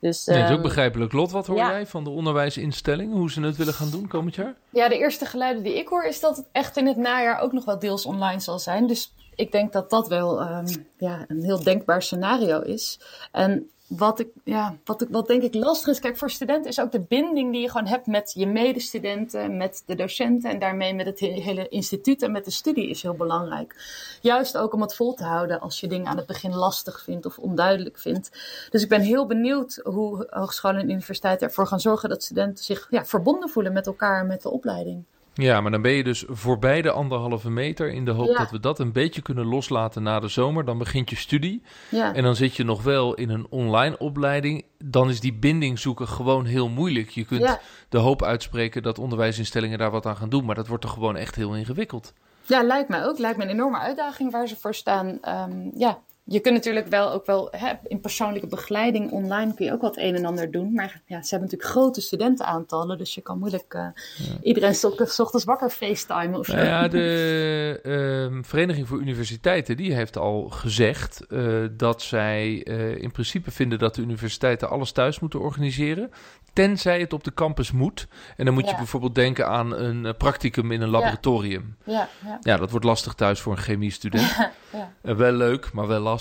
Dus, 0.00 0.24
nee, 0.24 0.40
dat 0.40 0.50
is 0.50 0.56
ook 0.56 0.62
begrijpelijk. 0.62 1.12
Lot, 1.12 1.30
wat 1.30 1.46
hoor 1.46 1.56
ja. 1.56 1.70
jij 1.70 1.86
van 1.86 2.04
de 2.04 2.10
onderwijsinstellingen? 2.10 3.16
Hoe 3.16 3.30
ze 3.30 3.40
het 3.40 3.56
willen 3.56 3.74
gaan 3.74 3.90
doen 3.90 4.08
komend 4.08 4.34
jaar? 4.34 4.54
Ja, 4.70 4.88
de 4.88 4.98
eerste 4.98 5.26
geluiden 5.26 5.62
die 5.62 5.78
ik 5.78 5.88
hoor 5.88 6.04
is 6.04 6.20
dat 6.20 6.36
het 6.36 6.46
echt 6.52 6.76
in 6.76 6.86
het 6.86 6.96
najaar 6.96 7.40
ook 7.40 7.52
nog 7.52 7.64
wel 7.64 7.78
deels 7.78 8.06
online 8.06 8.40
zal 8.40 8.58
zijn. 8.58 8.86
Dus 8.86 9.12
ik 9.34 9.52
denk 9.52 9.72
dat 9.72 9.90
dat 9.90 10.08
wel 10.08 10.40
um, 10.40 10.66
ja, 10.98 11.24
een 11.28 11.42
heel 11.42 11.62
denkbaar 11.62 12.02
scenario 12.02 12.60
is. 12.60 13.00
En 13.32 13.70
wat, 13.88 14.18
ik, 14.18 14.28
ja, 14.44 14.76
wat, 14.84 15.02
ik, 15.02 15.08
wat 15.10 15.26
denk 15.26 15.42
ik 15.42 15.54
lastig 15.54 15.88
is, 15.88 16.00
kijk, 16.00 16.16
voor 16.16 16.30
studenten 16.30 16.70
is 16.70 16.80
ook 16.80 16.92
de 16.92 17.00
binding 17.00 17.52
die 17.52 17.60
je 17.60 17.70
gewoon 17.70 17.86
hebt 17.86 18.06
met 18.06 18.32
je 18.34 18.46
medestudenten, 18.46 19.56
met 19.56 19.82
de 19.86 19.94
docenten 19.94 20.50
en 20.50 20.58
daarmee 20.58 20.94
met 20.94 21.06
het 21.06 21.18
hele 21.18 21.68
instituut 21.68 22.22
en 22.22 22.32
met 22.32 22.44
de 22.44 22.50
studie 22.50 22.88
is 22.88 23.02
heel 23.02 23.14
belangrijk. 23.14 23.74
Juist 24.20 24.56
ook 24.56 24.72
om 24.72 24.80
het 24.80 24.94
vol 24.94 25.14
te 25.14 25.24
houden 25.24 25.60
als 25.60 25.80
je 25.80 25.86
dingen 25.86 26.06
aan 26.06 26.16
het 26.16 26.26
begin 26.26 26.54
lastig 26.54 27.02
vindt 27.02 27.26
of 27.26 27.38
onduidelijk 27.38 27.98
vindt. 27.98 28.30
Dus 28.70 28.82
ik 28.82 28.88
ben 28.88 29.00
heel 29.00 29.26
benieuwd 29.26 29.80
hoe 29.84 30.26
hogescholen 30.30 30.80
en 30.80 30.90
universiteiten 30.90 31.46
ervoor 31.46 31.66
gaan 31.66 31.80
zorgen 31.80 32.08
dat 32.08 32.22
studenten 32.22 32.64
zich 32.64 32.86
ja, 32.90 33.04
verbonden 33.04 33.48
voelen 33.48 33.72
met 33.72 33.86
elkaar 33.86 34.20
en 34.20 34.26
met 34.26 34.42
de 34.42 34.50
opleiding. 34.50 35.04
Ja, 35.40 35.60
maar 35.60 35.70
dan 35.70 35.82
ben 35.82 35.92
je 35.92 36.04
dus 36.04 36.24
voorbij 36.28 36.82
de 36.82 36.90
anderhalve 36.90 37.50
meter 37.50 37.92
in 37.92 38.04
de 38.04 38.10
hoop 38.10 38.28
Ja. 38.28 38.38
dat 38.38 38.50
we 38.50 38.60
dat 38.60 38.78
een 38.78 38.92
beetje 38.92 39.22
kunnen 39.22 39.46
loslaten 39.46 40.02
na 40.02 40.20
de 40.20 40.28
zomer. 40.28 40.64
Dan 40.64 40.78
begint 40.78 41.10
je 41.10 41.16
studie 41.16 41.62
Ja. 41.90 42.14
en 42.14 42.22
dan 42.22 42.36
zit 42.36 42.56
je 42.56 42.64
nog 42.64 42.82
wel 42.82 43.14
in 43.14 43.30
een 43.30 43.46
online 43.50 43.98
opleiding. 43.98 44.64
Dan 44.84 45.08
is 45.08 45.20
die 45.20 45.34
binding 45.34 45.78
zoeken 45.78 46.08
gewoon 46.08 46.44
heel 46.44 46.68
moeilijk. 46.68 47.08
Je 47.10 47.24
kunt 47.24 47.40
Ja. 47.42 47.60
de 47.88 47.98
hoop 47.98 48.22
uitspreken 48.22 48.82
dat 48.82 48.98
onderwijsinstellingen 48.98 49.78
daar 49.78 49.90
wat 49.90 50.06
aan 50.06 50.16
gaan 50.16 50.28
doen, 50.28 50.44
maar 50.44 50.54
dat 50.54 50.68
wordt 50.68 50.82
toch 50.82 50.92
gewoon 50.92 51.16
echt 51.16 51.34
heel 51.34 51.54
ingewikkeld. 51.54 52.12
Ja, 52.46 52.62
lijkt 52.62 52.88
mij 52.88 53.04
ook. 53.04 53.18
Lijkt 53.18 53.36
me 53.38 53.44
een 53.44 53.50
enorme 53.50 53.78
uitdaging 53.78 54.32
waar 54.32 54.48
ze 54.48 54.56
voor 54.56 54.74
staan. 54.74 55.18
Ehm, 55.22 55.70
ja, 55.74 55.98
je 56.30 56.40
kunt 56.40 56.54
natuurlijk 56.54 56.86
wel 56.86 57.12
ook 57.12 57.26
wel 57.26 57.48
hè, 57.50 57.72
in 57.86 58.00
persoonlijke 58.00 58.46
begeleiding 58.46 59.10
online 59.10 59.54
kun 59.54 59.64
je 59.66 59.72
ook 59.72 59.80
wat 59.80 59.96
een 59.96 60.14
en 60.14 60.24
ander 60.24 60.50
doen. 60.50 60.72
Maar 60.72 61.00
ja, 61.06 61.22
ze 61.22 61.28
hebben 61.30 61.48
natuurlijk 61.50 61.70
grote 61.70 62.00
studentenaantallen, 62.00 62.98
dus 62.98 63.14
je 63.14 63.20
kan 63.20 63.38
moeilijk 63.38 63.74
uh, 63.74 63.82
ja. 64.16 64.34
iedereen 64.42 64.74
s 64.74 64.84
ochtends 64.84 65.44
wakker 65.44 65.70
facetimen 65.70 66.38
of 66.38 66.46
zo. 66.46 66.54
Nou 66.54 66.66
ja, 66.66 66.88
de 66.88 68.30
uh, 68.32 68.42
Vereniging 68.50 68.88
voor 68.88 69.00
Universiteiten 69.00 69.76
die 69.76 69.94
heeft 69.94 70.16
al 70.16 70.48
gezegd 70.48 71.24
uh, 71.28 71.66
dat 71.72 72.02
zij 72.02 72.66
uh, 72.66 73.02
in 73.02 73.10
principe 73.10 73.50
vinden 73.50 73.78
dat 73.78 73.94
de 73.94 74.02
universiteiten 74.02 74.70
alles 74.70 74.92
thuis 74.92 75.20
moeten 75.20 75.40
organiseren. 75.40 76.10
Tenzij 76.52 77.00
het 77.00 77.12
op 77.12 77.24
de 77.24 77.34
campus 77.34 77.72
moet. 77.72 78.06
En 78.36 78.44
dan 78.44 78.54
moet 78.54 78.64
ja. 78.64 78.70
je 78.70 78.76
bijvoorbeeld 78.76 79.14
denken 79.14 79.46
aan 79.46 79.74
een 79.74 80.16
practicum 80.16 80.72
in 80.72 80.80
een 80.80 80.88
laboratorium. 80.88 81.76
Ja, 81.84 82.08
ja. 82.24 82.38
ja 82.42 82.56
dat 82.56 82.70
wordt 82.70 82.86
lastig 82.86 83.14
thuis 83.14 83.40
voor 83.40 83.52
een 83.52 83.62
chemiestudent. 83.62 84.36
Ja, 85.02 85.14
wel 85.16 85.32
leuk, 85.32 85.72
maar 85.72 85.86
wel 85.86 86.00
lastig. 86.00 86.17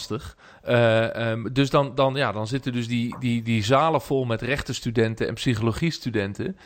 Uh, 0.67 1.29
um, 1.29 1.53
dus 1.53 1.69
dan, 1.69 1.95
dan, 1.95 2.15
ja, 2.15 2.31
dan 2.31 2.47
zitten 2.47 2.73
dus 2.73 2.87
die, 2.87 3.15
die, 3.19 3.41
die 3.41 3.63
zalen 3.63 4.01
vol 4.01 4.25
met 4.25 4.41
rechtenstudenten 4.41 5.27
en 5.27 5.33
psychologiestudenten. 5.33 6.57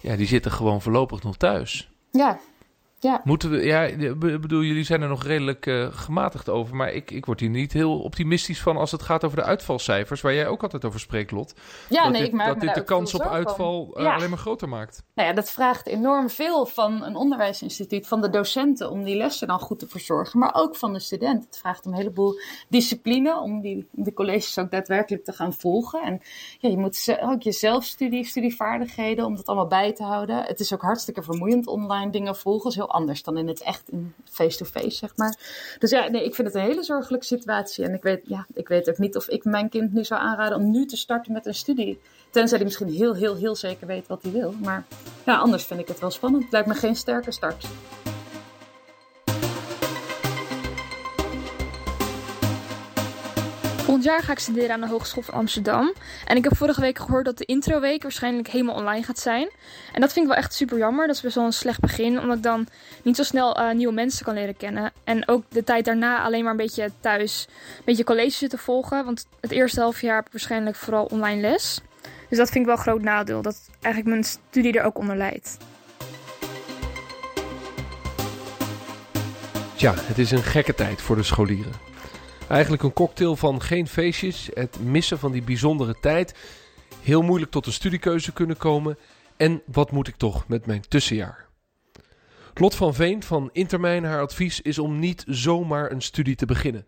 Ja, 0.00 0.16
die 0.16 0.26
zitten 0.26 0.52
gewoon 0.52 0.82
voorlopig 0.82 1.22
nog 1.22 1.36
thuis. 1.36 1.90
Ja, 2.10 2.38
ja. 3.04 3.20
Moeten 3.24 3.50
we, 3.50 3.64
ja, 3.64 3.90
bedoel, 4.18 4.62
jullie 4.62 4.84
zijn 4.84 5.02
er 5.02 5.08
nog 5.08 5.24
redelijk 5.24 5.66
uh, 5.66 5.86
gematigd 5.90 6.48
over. 6.48 6.76
Maar 6.76 6.92
ik, 6.92 7.10
ik 7.10 7.26
word 7.26 7.40
hier 7.40 7.48
niet 7.48 7.72
heel 7.72 8.00
optimistisch 8.00 8.62
van 8.62 8.76
als 8.76 8.90
het 8.90 9.02
gaat 9.02 9.24
over 9.24 9.36
de 9.36 9.42
uitvalcijfers. 9.42 10.20
Waar 10.20 10.34
jij 10.34 10.46
ook 10.48 10.62
altijd 10.62 10.84
over 10.84 11.00
spreekt, 11.00 11.30
Lot. 11.30 11.54
Ja, 11.88 12.02
dat 12.02 12.12
nee, 12.12 12.20
dit, 12.20 12.30
ik 12.30 12.36
maak 12.36 12.46
dat 12.46 12.60
dit 12.60 12.74
de 12.74 12.84
kans 12.84 13.14
op 13.14 13.20
uitval 13.20 13.94
uh, 13.96 14.02
Ja. 14.04 14.14
alleen 14.14 14.28
maar 14.28 14.38
groter 14.38 14.68
maakt. 14.68 15.02
Nou 15.14 15.28
ja, 15.28 15.34
dat 15.34 15.50
vraagt 15.50 15.86
enorm 15.86 16.30
veel 16.30 16.66
van 16.66 17.04
een 17.04 17.16
onderwijsinstituut, 17.16 18.06
van 18.06 18.20
de 18.20 18.30
docenten 18.30 18.90
om 18.90 19.04
die 19.04 19.16
lessen 19.16 19.46
dan 19.48 19.58
goed 19.58 19.78
te 19.78 19.88
verzorgen, 19.88 20.38
maar 20.38 20.54
ook 20.54 20.76
van 20.76 20.92
de 20.92 21.00
student. 21.00 21.44
Het 21.44 21.58
vraagt 21.58 21.86
een 21.86 21.94
heleboel 21.94 22.40
discipline 22.68 23.40
om 23.40 23.60
die, 23.60 23.88
die 23.92 24.12
colleges 24.12 24.58
ook 24.58 24.70
daadwerkelijk 24.70 25.24
te 25.24 25.32
gaan 25.32 25.52
volgen. 25.52 26.02
En 26.02 26.20
ja, 26.58 26.68
je 26.68 26.78
moet 26.78 27.18
ook 27.20 27.42
je 27.42 27.52
zelfstudie, 27.52 28.24
studievaardigheden, 28.24 29.24
om 29.24 29.36
dat 29.36 29.46
allemaal 29.46 29.66
bij 29.66 29.92
te 29.92 30.02
houden. 30.02 30.42
Het 30.44 30.60
is 30.60 30.74
ook 30.74 30.82
hartstikke 30.82 31.22
vermoeiend 31.22 31.66
online 31.66 32.10
dingen 32.10 32.36
volgen. 32.36 32.70
is 32.70 32.76
heel 32.76 32.92
anders 32.94 33.22
dan 33.22 33.38
in 33.38 33.48
het 33.48 33.62
echt 33.62 33.88
in 33.88 34.14
face-to-face, 34.24 34.90
zeg 34.90 35.16
maar. 35.16 35.36
Dus 35.78 35.90
ja, 35.90 36.08
nee, 36.08 36.24
ik 36.24 36.34
vind 36.34 36.46
het 36.48 36.56
een 36.56 36.62
hele 36.62 36.82
zorgelijke 36.82 37.26
situatie. 37.26 37.84
En 37.84 37.94
ik 37.94 38.02
weet, 38.02 38.20
ja, 38.24 38.46
ik 38.54 38.68
weet 38.68 38.90
ook 38.90 38.98
niet 38.98 39.16
of 39.16 39.28
ik 39.28 39.44
mijn 39.44 39.68
kind 39.68 39.92
nu 39.92 40.04
zou 40.04 40.20
aanraden 40.20 40.58
om 40.58 40.70
nu 40.70 40.86
te 40.86 40.96
starten 40.96 41.32
met 41.32 41.46
een 41.46 41.54
studie. 41.54 42.00
Tenzij 42.30 42.56
hij 42.56 42.66
misschien 42.66 42.88
heel, 42.88 43.14
heel, 43.14 43.36
heel 43.36 43.56
zeker 43.56 43.86
weet 43.86 44.06
wat 44.06 44.22
hij 44.22 44.32
wil. 44.32 44.54
Maar 44.62 44.84
ja, 45.26 45.36
anders 45.36 45.64
vind 45.64 45.80
ik 45.80 45.88
het 45.88 46.00
wel 46.00 46.10
spannend. 46.10 46.42
Het 46.42 46.52
lijkt 46.52 46.68
me 46.68 46.74
geen 46.74 46.96
sterke 46.96 47.30
start. 47.30 47.66
Volgend 53.94 54.12
jaar 54.12 54.24
ga 54.24 54.32
ik 54.32 54.38
studeren 54.38 54.70
aan 54.70 54.80
de 54.80 54.86
Hogeschool 54.86 55.22
van 55.22 55.34
Amsterdam. 55.34 55.92
En 56.24 56.36
ik 56.36 56.44
heb 56.44 56.56
vorige 56.56 56.80
week 56.80 56.98
gehoord 56.98 57.24
dat 57.24 57.38
de 57.38 57.44
introweek 57.44 58.02
waarschijnlijk 58.02 58.48
helemaal 58.48 58.74
online 58.74 59.02
gaat 59.02 59.18
zijn. 59.18 59.48
En 59.92 60.00
dat 60.00 60.12
vind 60.12 60.24
ik 60.24 60.32
wel 60.32 60.42
echt 60.42 60.54
super 60.54 60.78
jammer. 60.78 61.06
Dat 61.06 61.16
is 61.16 61.22
best 61.22 61.34
wel 61.34 61.44
een 61.44 61.52
slecht 61.52 61.80
begin, 61.80 62.20
omdat 62.20 62.36
ik 62.36 62.42
dan 62.42 62.66
niet 63.02 63.16
zo 63.16 63.22
snel 63.22 63.56
eh, 63.56 63.74
nieuwe 63.74 63.92
mensen 63.92 64.24
kan 64.24 64.34
leren 64.34 64.56
kennen. 64.56 64.92
En 65.04 65.28
ook 65.28 65.44
de 65.48 65.64
tijd 65.64 65.84
daarna 65.84 66.22
alleen 66.22 66.42
maar 66.42 66.50
een 66.50 66.56
beetje 66.56 66.90
thuis, 67.00 67.46
een 67.76 67.82
beetje 67.84 68.04
college 68.04 68.36
zitten 68.36 68.58
volgen. 68.58 69.04
Want 69.04 69.26
het 69.40 69.50
eerste 69.50 69.80
half 69.80 70.00
jaar 70.00 70.16
heb 70.16 70.26
ik 70.26 70.32
waarschijnlijk 70.32 70.76
vooral 70.76 71.04
online 71.04 71.40
les. 71.40 71.80
Dus 72.28 72.38
dat 72.38 72.50
vind 72.50 72.60
ik 72.60 72.66
wel 72.66 72.76
een 72.76 72.82
groot 72.82 73.02
nadeel, 73.02 73.42
dat 73.42 73.56
eigenlijk 73.80 74.14
mijn 74.14 74.24
studie 74.24 74.78
er 74.78 74.84
ook 74.84 74.98
onder 74.98 75.16
leidt. 75.16 75.56
Tja, 79.76 79.94
het 79.96 80.18
is 80.18 80.30
een 80.30 80.42
gekke 80.42 80.74
tijd 80.74 81.00
voor 81.00 81.16
de 81.16 81.22
scholieren. 81.22 81.93
Eigenlijk 82.48 82.82
een 82.82 82.92
cocktail 82.92 83.36
van 83.36 83.62
geen 83.62 83.88
feestjes, 83.88 84.50
het 84.54 84.78
missen 84.80 85.18
van 85.18 85.32
die 85.32 85.42
bijzondere 85.42 85.96
tijd, 86.00 86.34
heel 87.02 87.22
moeilijk 87.22 87.50
tot 87.50 87.66
een 87.66 87.72
studiekeuze 87.72 88.32
kunnen 88.32 88.56
komen 88.56 88.98
en 89.36 89.62
wat 89.66 89.90
moet 89.90 90.08
ik 90.08 90.16
toch 90.16 90.48
met 90.48 90.66
mijn 90.66 90.80
tussenjaar? 90.88 91.46
Lot 92.54 92.74
van 92.74 92.94
Veen 92.94 93.22
van 93.22 93.50
Intermijn, 93.52 94.04
haar 94.04 94.20
advies 94.20 94.60
is 94.60 94.78
om 94.78 94.98
niet 94.98 95.24
zomaar 95.26 95.90
een 95.90 96.00
studie 96.00 96.34
te 96.34 96.46
beginnen. 96.46 96.86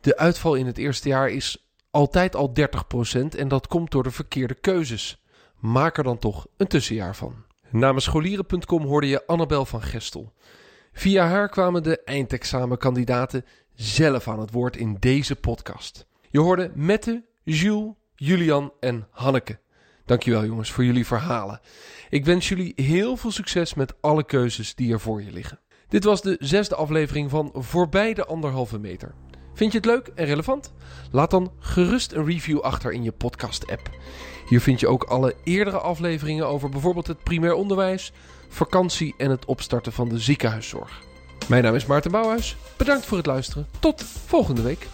De 0.00 0.16
uitval 0.16 0.54
in 0.54 0.66
het 0.66 0.78
eerste 0.78 1.08
jaar 1.08 1.28
is 1.28 1.72
altijd 1.90 2.36
al 2.36 2.52
30% 2.60 3.38
en 3.38 3.48
dat 3.48 3.66
komt 3.66 3.90
door 3.90 4.02
de 4.02 4.10
verkeerde 4.10 4.54
keuzes. 4.54 5.22
Maak 5.58 5.98
er 5.98 6.04
dan 6.04 6.18
toch 6.18 6.46
een 6.56 6.66
tussenjaar 6.66 7.16
van. 7.16 7.44
Namens 7.70 8.04
scholieren.com 8.04 8.84
hoorde 8.84 9.08
je 9.08 9.26
Annabel 9.26 9.64
van 9.64 9.82
Gestel. 9.82 10.32
Via 10.92 11.26
haar 11.26 11.48
kwamen 11.48 11.82
de 11.82 12.02
eindexamenkandidaten 12.04 13.44
zelf 13.74 14.28
aan 14.28 14.40
het 14.40 14.50
woord 14.50 14.76
in 14.76 14.96
deze 15.00 15.36
podcast. 15.36 16.06
Je 16.30 16.40
hoorde 16.40 16.70
Mette, 16.74 17.24
Jules, 17.42 17.92
Julian 18.14 18.72
en 18.80 19.06
Hanneke. 19.10 19.58
Dankjewel 20.04 20.44
jongens 20.44 20.70
voor 20.70 20.84
jullie 20.84 21.06
verhalen. 21.06 21.60
Ik 22.10 22.24
wens 22.24 22.48
jullie 22.48 22.72
heel 22.76 23.16
veel 23.16 23.30
succes 23.30 23.74
met 23.74 23.94
alle 24.00 24.24
keuzes 24.24 24.74
die 24.74 24.92
er 24.92 25.00
voor 25.00 25.22
je 25.22 25.32
liggen. 25.32 25.60
Dit 25.88 26.04
was 26.04 26.22
de 26.22 26.36
zesde 26.40 26.74
aflevering 26.74 27.30
van 27.30 27.50
Voorbij 27.54 28.14
de 28.14 28.26
anderhalve 28.26 28.78
meter. 28.78 29.14
Vind 29.54 29.72
je 29.72 29.78
het 29.78 29.86
leuk 29.86 30.06
en 30.14 30.24
relevant? 30.24 30.72
Laat 31.10 31.30
dan 31.30 31.52
gerust 31.58 32.12
een 32.12 32.24
review 32.24 32.60
achter 32.60 32.92
in 32.92 33.02
je 33.02 33.12
podcast-app. 33.12 33.90
Hier 34.48 34.60
vind 34.60 34.80
je 34.80 34.88
ook 34.88 35.04
alle 35.04 35.34
eerdere 35.44 35.78
afleveringen 35.78 36.48
over 36.48 36.68
bijvoorbeeld 36.68 37.06
het 37.06 37.22
primair 37.22 37.54
onderwijs, 37.54 38.12
vakantie 38.48 39.14
en 39.18 39.30
het 39.30 39.44
opstarten 39.44 39.92
van 39.92 40.08
de 40.08 40.18
ziekenhuiszorg. 40.18 41.02
Mijn 41.48 41.62
naam 41.62 41.74
is 41.74 41.86
Maarten 41.86 42.10
Bouwhuis. 42.10 42.56
Bedankt 42.76 43.06
voor 43.06 43.16
het 43.16 43.26
luisteren. 43.26 43.66
Tot 43.78 44.04
volgende 44.26 44.62
week. 44.62 44.86